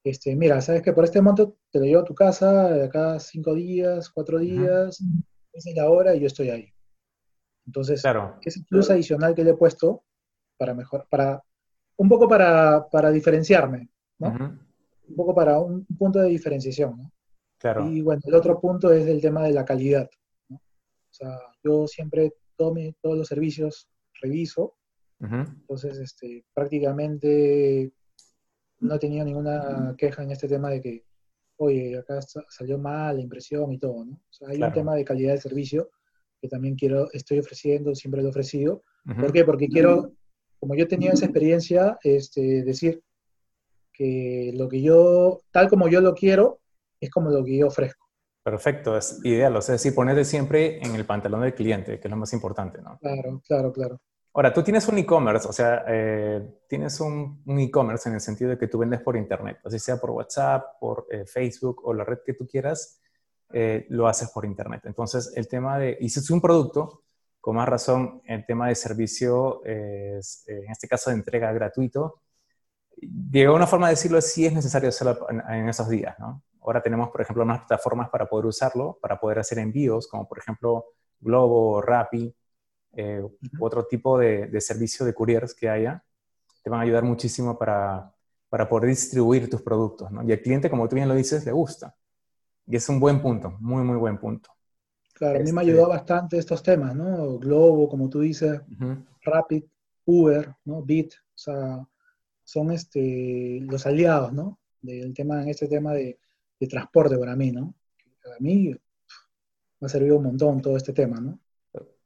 este, 0.03 0.35
mira, 0.35 0.61
sabes 0.61 0.81
que 0.81 0.93
por 0.93 1.03
este 1.03 1.21
monto 1.21 1.57
te 1.71 1.79
lo 1.79 1.85
llevo 1.85 2.01
a 2.01 2.05
tu 2.05 2.15
casa 2.15 2.69
de 2.71 2.85
acá 2.85 3.19
cinco 3.19 3.53
días, 3.53 4.09
cuatro 4.09 4.39
días, 4.39 4.99
esa 5.53 5.69
es 5.69 5.75
la 5.75 5.89
hora 5.89 6.15
y 6.15 6.21
yo 6.21 6.27
estoy 6.27 6.49
ahí. 6.49 6.73
Entonces, 7.65 8.01
claro. 8.01 8.37
ese 8.41 8.63
plus 8.67 8.89
adicional 8.89 9.35
que 9.35 9.43
le 9.43 9.51
he 9.51 9.55
puesto 9.55 10.03
para 10.57 10.73
mejor, 10.73 11.07
para, 11.09 11.43
un 11.97 12.09
poco 12.09 12.27
para, 12.27 13.11
diferenciarme, 13.11 13.89
¿no? 14.19 14.59
Un 15.07 15.15
poco 15.15 15.35
para 15.35 15.59
un, 15.59 15.85
punto 15.97 16.19
de 16.19 16.29
diferenciación, 16.29 16.97
¿no? 16.97 17.11
Claro. 17.59 17.87
Y 17.87 18.01
bueno, 18.01 18.21
el 18.25 18.33
otro 18.33 18.59
punto 18.59 18.91
es 18.91 19.05
el 19.05 19.21
tema 19.21 19.43
de 19.43 19.51
la 19.51 19.65
calidad, 19.65 20.09
¿no? 20.49 20.57
O 20.57 21.13
sea, 21.13 21.37
yo 21.63 21.85
siempre 21.85 22.33
tome 22.55 22.95
todos 23.01 23.17
los 23.17 23.27
servicios 23.27 23.87
reviso, 24.19 24.75
entonces, 25.21 25.99
este, 25.99 26.43
prácticamente 26.53 27.91
no 28.81 28.95
he 28.95 28.99
tenido 28.99 29.23
ninguna 29.23 29.95
queja 29.97 30.23
en 30.23 30.31
este 30.31 30.47
tema 30.47 30.69
de 30.69 30.81
que, 30.81 31.05
oye, 31.57 31.97
acá 31.97 32.19
salió 32.49 32.77
mal 32.77 33.15
la 33.15 33.21
impresión 33.21 33.71
y 33.71 33.77
todo, 33.77 34.05
¿no? 34.05 34.13
O 34.13 34.33
sea, 34.33 34.49
hay 34.49 34.61
un 34.61 34.73
tema 34.73 34.95
de 34.95 35.05
calidad 35.05 35.33
de 35.33 35.41
servicio 35.41 35.89
que 36.41 36.47
también 36.47 36.75
quiero, 36.75 37.09
estoy 37.13 37.39
ofreciendo, 37.39 37.93
siempre 37.93 38.21
lo 38.21 38.27
he 38.27 38.31
ofrecido. 38.31 38.83
¿Por 39.19 39.31
qué? 39.31 39.45
Porque 39.45 39.67
quiero, 39.67 40.11
como 40.59 40.75
yo 40.75 40.87
tenía 40.87 41.11
esa 41.11 41.25
experiencia, 41.25 41.99
este, 42.03 42.63
decir 42.63 43.03
que 43.93 44.51
lo 44.55 44.67
que 44.67 44.81
yo, 44.81 45.41
tal 45.51 45.69
como 45.69 45.87
yo 45.87 46.01
lo 46.01 46.15
quiero, 46.15 46.59
es 46.99 47.11
como 47.11 47.29
lo 47.29 47.43
que 47.45 47.57
yo 47.57 47.67
ofrezco. 47.67 48.07
Perfecto, 48.43 48.97
es 48.97 49.23
ideal. 49.23 49.55
O 49.55 49.61
sea, 49.61 49.73
decir, 49.73 49.93
ponerte 49.93 50.25
siempre 50.25 50.79
en 50.83 50.95
el 50.95 51.05
pantalón 51.05 51.41
del 51.41 51.53
cliente, 51.53 51.99
que 51.99 52.07
es 52.07 52.11
lo 52.11 52.17
más 52.17 52.33
importante, 52.33 52.81
¿no? 52.81 52.97
Claro, 52.97 53.41
claro, 53.47 53.71
claro. 53.71 54.01
Ahora, 54.33 54.53
tú 54.53 54.63
tienes 54.63 54.87
un 54.87 54.97
e-commerce, 54.97 55.47
o 55.47 55.51
sea, 55.51 55.83
eh, 55.87 56.61
tienes 56.67 57.01
un, 57.01 57.43
e-commerce 57.45 58.07
en 58.07 58.15
el 58.15 58.21
sentido 58.21 58.51
de 58.51 58.57
que 58.57 58.67
tú 58.67 58.77
vendes 58.77 59.01
por 59.01 59.17
Internet, 59.17 59.59
así 59.65 59.77
sea 59.77 59.97
por 59.97 60.11
WhatsApp, 60.11 60.79
por 60.79 61.05
eh, 61.11 61.25
Facebook 61.25 61.81
o 61.83 61.93
la 61.93 62.05
red 62.05 62.19
que 62.25 62.33
tú 62.33 62.47
quieras, 62.47 63.01
eh, 63.51 63.85
lo 63.89 64.07
haces 64.07 64.29
por 64.29 64.45
Internet. 64.45 64.83
Entonces, 64.85 65.33
el 65.35 65.49
tema 65.49 65.77
de, 65.77 65.97
y 65.99 66.09
si 66.09 66.21
es 66.21 66.29
un 66.29 66.39
producto, 66.39 67.03
con 67.41 67.57
más 67.57 67.67
razón, 67.67 68.21
el 68.25 68.45
tema 68.45 68.69
de 68.69 68.75
servicio, 68.75 69.65
es, 69.65 70.45
en 70.47 70.71
este 70.71 70.87
caso 70.87 71.09
de 71.09 71.17
entrega 71.17 71.51
gratuito, 71.51 72.21
de 73.01 73.45
alguna 73.45 73.67
forma 73.67 73.87
de 73.87 73.93
decirlo, 73.93 74.21
sí 74.21 74.45
es 74.45 74.53
necesario 74.53 74.89
hacerlo 74.89 75.27
en, 75.29 75.67
esos 75.67 75.89
días, 75.89 76.17
¿no? 76.19 76.43
Ahora 76.61 76.81
tenemos, 76.81 77.09
por 77.09 77.21
ejemplo, 77.21 77.43
unas 77.43 77.59
plataformas 77.59 78.09
para 78.09 78.27
poder 78.27 78.45
usarlo, 78.45 78.97
para 79.01 79.19
poder 79.19 79.39
hacer 79.39 79.57
envíos, 79.57 80.07
como 80.07 80.27
por 80.27 80.37
ejemplo 80.37 80.85
Globo 81.19 81.81
Rappi, 81.81 82.33
eh, 82.93 83.23
otro 83.59 83.85
tipo 83.85 84.17
de, 84.17 84.47
de, 84.47 84.61
servicio 84.61 85.05
de 85.05 85.13
couriers 85.13 85.53
que 85.53 85.69
haya, 85.69 86.03
te 86.63 86.69
van 86.69 86.79
a 86.81 86.83
ayudar 86.83 87.03
muchísimo 87.03 87.57
para, 87.57 88.13
para 88.49 88.67
poder 88.67 88.89
distribuir 88.89 89.49
tus 89.49 89.61
productos. 89.61 90.11
¿no? 90.11 90.23
Y 90.23 90.31
al 90.31 90.41
cliente, 90.41 90.69
como 90.69 90.87
tú 90.87 90.95
bien 90.95 91.07
lo 91.07 91.15
dices, 91.15 91.45
le 91.45 91.51
gusta. 91.51 91.95
Y 92.67 92.75
es 92.75 92.87
un 92.89 92.99
buen 92.99 93.21
punto, 93.21 93.57
muy, 93.59 93.83
muy 93.83 93.97
buen 93.97 94.17
punto. 94.17 94.49
Claro, 95.13 95.39
a 95.39 95.43
mí 95.43 95.51
me 95.51 95.61
este 95.61 95.71
ayudó 95.71 95.87
bastante 95.87 96.37
estos 96.37 96.63
temas, 96.63 96.95
¿no? 96.95 97.37
Globo, 97.37 97.87
como 97.87 98.09
tú 98.09 98.21
dices, 98.21 98.59
Rapid, 99.23 99.63
Uber, 100.05 100.55
¿no? 100.65 100.81
Bit, 100.81 101.13
o 101.13 101.37
sea, 101.37 101.87
son 102.43 102.71
este, 102.71 103.59
los 103.61 103.85
aliados, 103.85 104.33
¿no? 104.33 104.59
Del 104.81 105.13
tema, 105.13 105.43
en 105.43 105.49
este 105.49 105.67
tema 105.67 105.93
de, 105.93 106.19
de 106.59 106.67
transporte 106.67 107.17
para 107.17 107.35
mí, 107.35 107.51
¿no? 107.51 107.73
A 108.25 108.39
mí 108.39 108.75
me 109.79 109.85
ha 109.85 109.89
servido 109.89 110.17
un 110.17 110.23
montón 110.23 110.61
todo 110.61 110.75
este 110.75 110.93
tema, 110.93 111.19
¿no? 111.19 111.39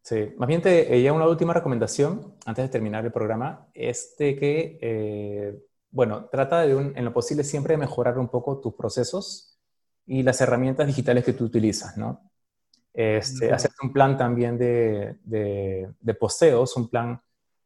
Sí, 0.06 0.36
más 0.38 0.48
bien 0.48 0.62
te, 0.62 0.96
eh, 0.96 1.02
ya 1.02 1.14
una 1.14 1.28
última 1.28 1.52
recomendación 1.52 2.36
antes 2.46 2.64
de 2.64 2.70
terminar 2.70 3.04
el 3.04 3.12
programa 3.12 3.68
es 3.74 4.16
de 4.20 4.36
que, 4.38 4.78
eh, 4.80 5.60
bueno, 5.90 6.26
trata 6.26 6.62
de 6.62 6.74
en 6.96 7.06
lo 7.06 7.12
posible 7.12 7.44
siempre 7.44 7.74
de 7.74 7.80
mejorar 7.80 8.20
un 8.20 8.28
poco 8.28 8.60
tus 8.60 8.76
procesos 8.76 9.58
y 10.06 10.22
las 10.22 10.40
herramientas 10.42 10.86
digitales 10.86 11.26
que 11.26 11.34
tú 11.34 11.46
utilizas, 11.46 11.98
¿no? 11.98 12.30
Este, 12.94 13.52
Hacer 13.52 13.72
un 13.82 13.92
plan 13.92 14.16
también 14.16 14.60
de, 14.60 15.18
de, 15.24 16.14
posteos, 16.14 16.78
un 16.78 16.88
plan 16.88 17.20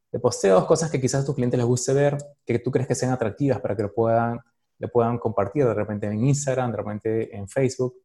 de 0.10 0.20
posteos, 0.20 0.64
cosas 0.64 0.90
que 0.90 1.02
quizás 1.02 1.24
a 1.24 1.26
tus 1.26 1.36
clientes 1.36 1.58
les 1.58 1.68
guste 1.68 1.92
ver, 1.94 2.18
que 2.46 2.60
tú 2.60 2.72
crees 2.72 2.88
que 2.88 2.96
sean 2.96 3.12
atractivas 3.12 3.60
para 3.60 3.76
que 3.76 3.84
lo 3.84 3.94
puedan, 3.94 4.40
le 4.78 4.88
puedan 4.88 5.18
compartir 5.18 5.66
de 5.66 5.74
repente 5.74 6.08
en 6.08 6.24
Instagram, 6.26 6.72
de 6.72 6.78
repente 6.78 7.36
en 7.36 7.50
Facebook. 7.50 7.96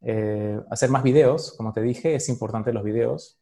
Eh, 0.00 0.60
hacer 0.70 0.90
más 0.90 1.04
videos, 1.04 1.54
como 1.56 1.72
te 1.72 1.82
dije, 1.82 2.16
es 2.16 2.28
importante 2.28 2.72
los 2.72 2.82
videos. 2.82 3.38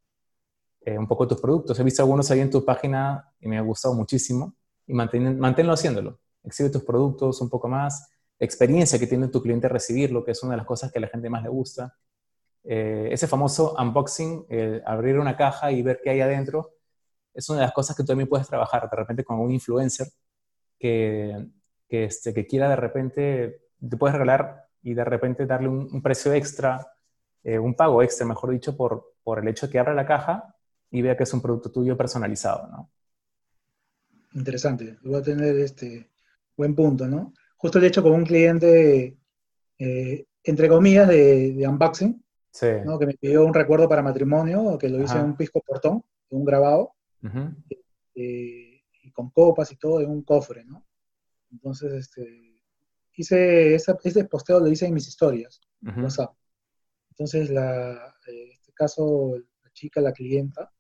Eh, 0.85 0.99
un 0.99 1.07
poco 1.07 1.29
tus 1.29 1.41
productos. 1.41 1.79
He 1.79 1.85
visto 1.85 2.03
algunos 2.03 2.31
ahí 2.31 2.41
en 2.41 2.51
tu 2.51 2.65
página 2.65 3.33
y 3.41 3.49
me 3.49 3.59
ha 3.59 3.61
gustado 3.61 3.95
muchísimo. 3.95 4.57
Y 4.87 4.95
mantén, 4.95 5.39
manténlo 5.39 5.73
haciéndolo. 5.73 6.21
Exhibe 6.43 6.71
tus 6.71 6.83
productos 6.85 7.41
un 7.41 7.49
poco 7.49 7.69
más. 7.69 8.09
experiencia 8.39 8.99
que 8.99 9.07
tiene 9.07 9.29
tu 9.29 9.41
cliente 9.41 9.69
recibirlo, 9.69 10.25
que 10.25 10.33
es 10.33 10.43
una 10.43 10.53
de 10.53 10.57
las 10.59 10.67
cosas 10.67 10.91
que 10.91 10.99
a 10.99 11.03
la 11.03 11.09
gente 11.09 11.31
más 11.31 11.43
le 11.45 11.49
gusta. 11.49 11.97
Eh, 12.65 13.09
ese 13.13 13.29
famoso 13.29 13.75
unboxing, 13.79 14.47
abrir 14.85 15.19
una 15.19 15.37
caja 15.37 15.71
y 15.73 15.83
ver 15.83 16.01
qué 16.03 16.11
hay 16.11 16.21
adentro, 16.21 16.73
es 17.35 17.49
una 17.49 17.61
de 17.61 17.67
las 17.67 17.75
cosas 17.75 17.97
que 17.97 18.03
tú 18.03 18.09
también 18.09 18.29
puedes 18.29 18.49
trabajar 18.49 18.89
de 18.91 18.97
repente 18.97 19.25
con 19.25 19.39
un 19.39 19.51
influencer 19.53 20.09
que, 20.79 21.47
que, 21.89 22.05
este, 22.05 22.35
que 22.35 22.47
quiera 22.47 22.69
de 22.69 22.77
repente, 22.77 23.63
te 23.89 23.97
puedes 23.97 24.15
regalar 24.15 24.67
y 24.83 24.95
de 24.95 25.05
repente 25.05 25.47
darle 25.47 25.69
un, 25.69 26.03
precio 26.03 26.33
extra, 26.33 26.93
eh, 27.45 27.59
un 27.59 27.75
pago 27.75 28.03
extra, 28.03 28.27
mejor 28.27 28.51
dicho, 28.51 28.77
por, 28.77 29.15
por 29.23 29.39
el 29.39 29.49
hecho 29.49 29.67
de 29.67 29.73
que 29.73 29.79
abra 29.79 29.95
la 29.95 30.07
caja 30.07 30.52
y 30.93 31.03
vea 31.03 31.17
que 31.17 31.25
es 31.25 31.35
un 31.35 31.43
producto 31.43 31.73
tuyo 31.73 31.97
personalizado, 31.97 32.69
¿no? 32.69 32.91
interesante. 34.35 34.99
Voy 35.03 35.17
a 35.17 35.23
tener 35.23 35.57
este 35.57 36.11
buen 36.57 36.75
punto, 36.75 37.07
¿no? 37.07 37.33
Justo 37.57 37.79
lo 37.79 37.85
he 37.85 37.89
hecho 37.89 38.03
con 38.03 38.13
un 38.13 38.25
cliente, 38.25 39.17
eh, 39.79 40.27
entre 40.45 40.69
comillas, 40.69 41.09
de, 41.09 41.65
unboxing, 41.67 42.25
¿no? 42.85 42.99
que 42.99 43.07
me 43.07 43.15
pidió 43.15 43.45
un 43.47 43.55
recuerdo 43.55 43.89
para 43.89 44.03
matrimonio, 44.03 44.77
que 44.79 44.89
lo 44.89 45.03
hice 45.03 45.19
en 45.19 45.27
un 45.27 45.37
pisco 45.37 45.61
portón, 45.61 46.05
en 46.31 46.39
un 46.39 46.45
grabado, 46.45 46.95
eh, 48.15 48.83
y 49.05 49.13
con 49.13 49.31
copas 49.31 49.71
y 49.73 49.77
todo, 49.77 50.01
en 50.01 50.11
un 50.11 50.23
cofre, 50.23 50.65
¿no? 50.65 50.85
Entonces, 51.51 51.93
este, 51.93 52.61
hice 53.15 53.75
ese 53.75 54.25
posteo 54.25 54.59
lo 54.59 54.69
hice 54.69 54.87
en 54.87 54.95
mis 54.95 55.07
historias, 55.07 55.61
WhatsApp. 55.83 56.35
Entonces, 57.11 57.51
la, 57.51 58.15
en 58.27 58.53
este 58.53 58.73
caso, 58.73 59.37
la 59.63 59.71
chica, 59.73 60.01
la 60.01 60.13
clienta, 60.13 60.73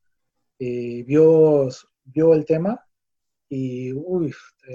eh, 0.64 1.02
vio, 1.02 1.68
vio 2.04 2.34
el 2.34 2.44
tema 2.44 2.80
y 3.48 3.92
uy, 3.92 4.32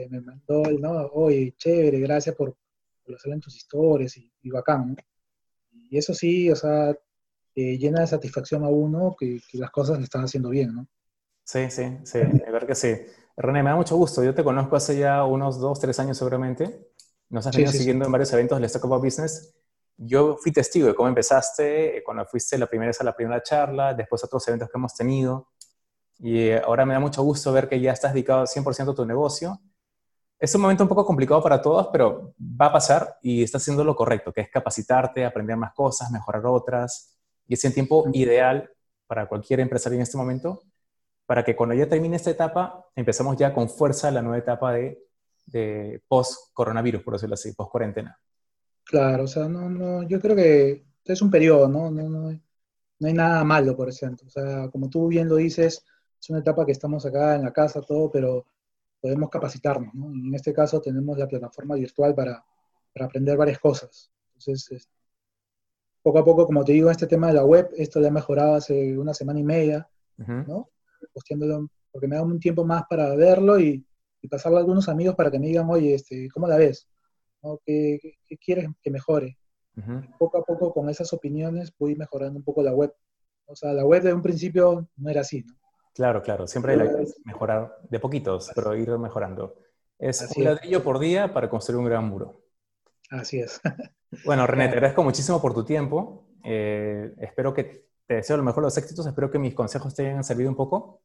me 0.09 0.19
mandó 0.19 0.65
el, 0.65 0.81
no, 0.81 0.91
oye, 1.13 1.55
chévere, 1.57 1.99
gracias 2.01 2.35
por, 2.35 2.57
por 3.05 3.15
hacer 3.15 3.31
en 3.31 3.39
tus 3.39 3.55
historias 3.55 4.17
y, 4.17 4.49
bacán, 4.49 4.89
¿no? 4.89 4.95
Y 5.71 5.97
eso 5.97 6.13
sí, 6.13 6.51
o 6.51 6.57
sea, 6.57 6.89
eh, 7.55 7.77
llena 7.77 8.01
de 8.01 8.07
satisfacción 8.07 8.65
a 8.65 8.67
uno 8.67 9.15
que, 9.17 9.39
las 9.53 9.71
cosas 9.71 9.97
le 9.97 10.03
están 10.03 10.25
haciendo 10.25 10.49
bien, 10.49 10.75
¿no? 10.75 10.87
Sí, 11.45 11.71
sí, 11.71 11.99
sí, 12.03 12.19
de 12.19 12.51
verdad 12.51 12.67
que 12.67 12.75
sí. 12.75 12.93
René, 13.37 13.63
me 13.63 13.69
da 13.69 13.77
mucho 13.77 13.95
gusto. 13.95 14.21
Yo 14.25 14.35
te 14.35 14.43
conozco 14.43 14.75
hace 14.75 14.97
ya 14.97 15.23
unos 15.23 15.57
dos, 15.57 15.79
tres 15.79 15.97
años 15.99 16.17
seguramente. 16.17 16.89
Nos 17.29 17.47
has 17.47 17.55
venido 17.55 17.71
siguiendo 17.71 18.05
en 18.05 18.11
varios 18.11 18.33
eventos 18.33 18.59
del 18.59 18.69
Talk 18.69 19.01
Business. 19.01 19.55
Yo 19.95 20.35
fui 20.35 20.51
testigo 20.51 20.87
de 20.87 20.95
cómo 20.95 21.07
empezaste, 21.07 22.03
cuando 22.05 22.25
fuiste 22.25 22.57
la 22.57 22.67
primera 22.67 22.89
vez 22.89 22.99
a 22.99 23.05
la 23.05 23.15
primera 23.15 23.41
charla, 23.41 23.93
después 23.93 24.21
otros 24.25 24.45
eventos 24.49 24.69
que 24.69 24.77
hemos 24.77 24.93
tenido. 24.93 25.47
Y 26.19 26.39
eh, 26.49 26.61
ahora 26.63 26.85
me 26.85 26.93
da 26.93 26.99
mucho 26.99 27.21
gusto 27.23 27.51
ver 27.51 27.69
que 27.69 27.79
ya 27.79 27.91
estás 27.91 28.13
dedicado 28.13 28.45
100% 28.45 28.91
a 28.91 28.95
tu 28.95 29.05
negocio. 29.05 29.59
Es 30.39 30.53
un 30.55 30.61
momento 30.61 30.83
un 30.83 30.89
poco 30.89 31.05
complicado 31.05 31.41
para 31.41 31.61
todos, 31.61 31.87
pero 31.91 32.33
va 32.39 32.67
a 32.67 32.73
pasar 32.73 33.17
y 33.21 33.43
estás 33.43 33.63
haciendo 33.63 33.83
lo 33.83 33.95
correcto, 33.95 34.31
que 34.31 34.41
es 34.41 34.49
capacitarte, 34.49 35.25
aprender 35.25 35.57
más 35.57 35.73
cosas, 35.73 36.11
mejorar 36.11 36.45
otras. 36.45 37.17
Y 37.47 37.55
es 37.55 37.65
el 37.65 37.73
tiempo 37.73 38.05
ideal 38.13 38.69
para 39.07 39.27
cualquier 39.27 39.61
empresario 39.61 39.95
en 39.95 40.03
este 40.03 40.17
momento, 40.17 40.61
para 41.25 41.43
que 41.43 41.55
cuando 41.55 41.75
ya 41.75 41.87
termine 41.87 42.17
esta 42.17 42.29
etapa, 42.29 42.85
empecemos 42.95 43.37
ya 43.37 43.53
con 43.53 43.69
fuerza 43.69 44.11
la 44.11 44.21
nueva 44.21 44.37
etapa 44.37 44.73
de, 44.73 44.99
de 45.45 46.03
post-coronavirus, 46.07 47.01
por 47.03 47.13
decirlo 47.13 47.35
así, 47.35 47.53
post-cuarentena. 47.53 48.19
Claro, 48.83 49.23
o 49.23 49.27
sea, 49.27 49.47
no, 49.47 49.69
no, 49.69 50.03
yo 50.07 50.19
creo 50.19 50.35
que 50.35 50.85
es 51.03 51.21
un 51.21 51.31
periodo, 51.31 51.67
¿no? 51.67 51.89
No, 51.89 52.09
no, 52.09 52.31
no 52.99 53.07
hay 53.07 53.13
nada 53.13 53.43
malo 53.43 53.75
por 53.75 53.89
ejemplo. 53.89 54.27
O 54.27 54.29
sea, 54.29 54.69
como 54.69 54.89
tú 54.89 55.07
bien 55.07 55.27
lo 55.29 55.35
dices, 55.35 55.85
es 56.19 56.29
una 56.29 56.39
etapa 56.39 56.65
que 56.65 56.71
estamos 56.71 57.05
acá 57.05 57.35
en 57.35 57.43
la 57.43 57.53
casa, 57.53 57.81
todo, 57.81 58.11
pero 58.11 58.45
podemos 59.01 59.29
capacitarnos, 59.29 59.93
¿no? 59.93 60.09
En 60.11 60.33
este 60.33 60.53
caso 60.53 60.81
tenemos 60.81 61.17
la 61.17 61.27
plataforma 61.27 61.75
virtual 61.75 62.15
para, 62.15 62.43
para 62.93 63.05
aprender 63.05 63.37
varias 63.37 63.59
cosas. 63.59 64.11
Entonces, 64.33 64.89
poco 66.01 66.19
a 66.19 66.25
poco, 66.25 66.45
como 66.45 66.63
te 66.63 66.73
digo, 66.73 66.89
este 66.89 67.07
tema 67.07 67.27
de 67.27 67.33
la 67.33 67.45
web, 67.45 67.69
esto 67.75 67.99
lo 67.99 68.07
he 68.07 68.11
mejorado 68.11 68.55
hace 68.55 68.97
una 68.97 69.13
semana 69.13 69.39
y 69.39 69.43
media, 69.43 69.89
¿no? 70.17 70.69
Posteándolo, 71.13 71.69
porque 71.91 72.07
me 72.07 72.15
da 72.15 72.23
un 72.23 72.39
tiempo 72.39 72.65
más 72.65 72.83
para 72.89 73.13
verlo 73.15 73.59
y, 73.59 73.85
y 74.21 74.27
pasarlo 74.27 74.57
a 74.57 74.61
algunos 74.61 74.89
amigos 74.89 75.15
para 75.15 75.29
que 75.29 75.39
me 75.39 75.47
digan, 75.47 75.69
oye, 75.69 75.93
este, 75.93 76.29
¿cómo 76.29 76.47
la 76.47 76.57
ves? 76.57 76.87
¿Qué, 77.65 77.99
quieres 78.43 78.67
que 78.81 78.91
mejore? 78.91 79.37
Poco 80.17 80.39
a 80.39 80.43
poco, 80.43 80.73
con 80.73 80.89
esas 80.89 81.13
opiniones, 81.13 81.71
voy 81.77 81.95
mejorando 81.95 82.39
un 82.39 82.43
poco 82.43 82.63
la 82.63 82.73
web. 82.73 82.93
O 83.45 83.55
sea, 83.55 83.73
la 83.73 83.85
web 83.85 84.03
de 84.03 84.13
un 84.13 84.23
principio 84.23 84.89
no 84.95 85.09
era 85.09 85.21
así, 85.21 85.43
¿no? 85.43 85.53
Claro, 85.97 86.21
claro. 86.21 86.45
Siempre 86.45 86.73
hay 86.73 86.87
que 86.87 87.11
mejorar 87.25 87.75
de 87.89 87.99
poquitos, 87.99 88.51
pero 88.53 88.75
ir 88.75 88.87
mejorando. 88.99 89.55
Es 89.97 90.21
un 90.37 90.43
ladrillo 90.43 90.83
por 90.83 90.99
día 90.99 91.33
para 91.33 91.49
construir 91.49 91.79
un 91.79 91.85
gran 91.85 92.07
muro. 92.07 92.43
Así 93.09 93.39
es. 93.39 93.59
Bueno, 94.23 94.47
René, 94.47 94.69
te 94.69 94.75
agradezco 94.75 95.03
muchísimo 95.03 95.41
por 95.41 95.53
tu 95.53 95.65
tiempo. 95.65 96.29
Eh, 96.41 97.13
espero 97.17 97.53
que 97.53 97.89
te 98.05 98.15
deseo 98.15 98.37
lo 98.37 98.43
mejor 98.43 98.63
los 98.63 98.77
éxitos. 98.77 99.05
Espero 99.05 99.29
que 99.29 99.37
mis 99.37 99.53
consejos 99.53 99.93
te 99.93 100.07
hayan 100.07 100.23
servido 100.23 100.49
un 100.49 100.55
poco. 100.55 101.01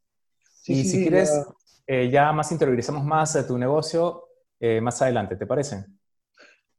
y 0.66 0.84
si 0.84 1.02
quieres, 1.02 1.32
ya, 1.34 1.44
eh, 1.88 2.10
ya 2.10 2.32
más 2.32 2.52
interiorizamos 2.52 3.02
más 3.04 3.32
de 3.32 3.42
tu 3.42 3.58
negocio 3.58 4.28
eh, 4.60 4.80
más 4.80 5.02
adelante, 5.02 5.34
¿te 5.34 5.48
parece? 5.48 5.84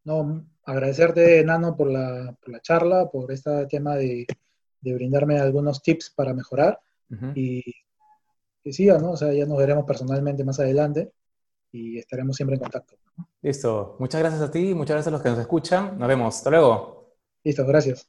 No, 0.06 0.46
agradecerte, 0.64 1.44
Nano, 1.44 1.76
por 1.76 1.92
la, 1.92 2.34
por 2.40 2.54
la 2.54 2.62
charla, 2.62 3.10
por 3.12 3.30
este 3.30 3.66
tema 3.66 3.96
de, 3.98 4.26
de, 4.80 4.94
brindarme 4.94 5.38
algunos 5.38 5.84
tips 5.84 6.12
para 6.12 6.34
mejorar. 6.34 6.80
Y 7.36 7.62
que 8.64 8.74
siga, 8.74 8.98
¿no? 8.98 9.12
O 9.12 9.18
sea, 9.18 9.34
ya 9.34 9.46
nos 9.46 9.58
veremos 9.58 9.86
personalmente 9.86 10.44
más 10.44 10.60
adelante 10.60 11.12
y 11.72 11.98
estaremos 11.98 12.36
siempre 12.36 12.56
en 12.56 12.62
contacto. 12.62 12.96
Listo. 13.42 13.98
Muchas 14.00 14.22
gracias 14.22 14.42
a 14.42 14.52
ti, 14.52 14.74
muchas 14.74 14.96
gracias 14.96 15.08
a 15.08 15.12
los 15.12 15.22
que 15.22 15.30
nos 15.30 15.40
escuchan. 15.40 15.98
Nos 16.00 16.08
vemos. 16.08 16.36
Hasta 16.36 16.50
luego. 16.50 17.16
Listo, 17.44 17.66
gracias. 17.66 18.02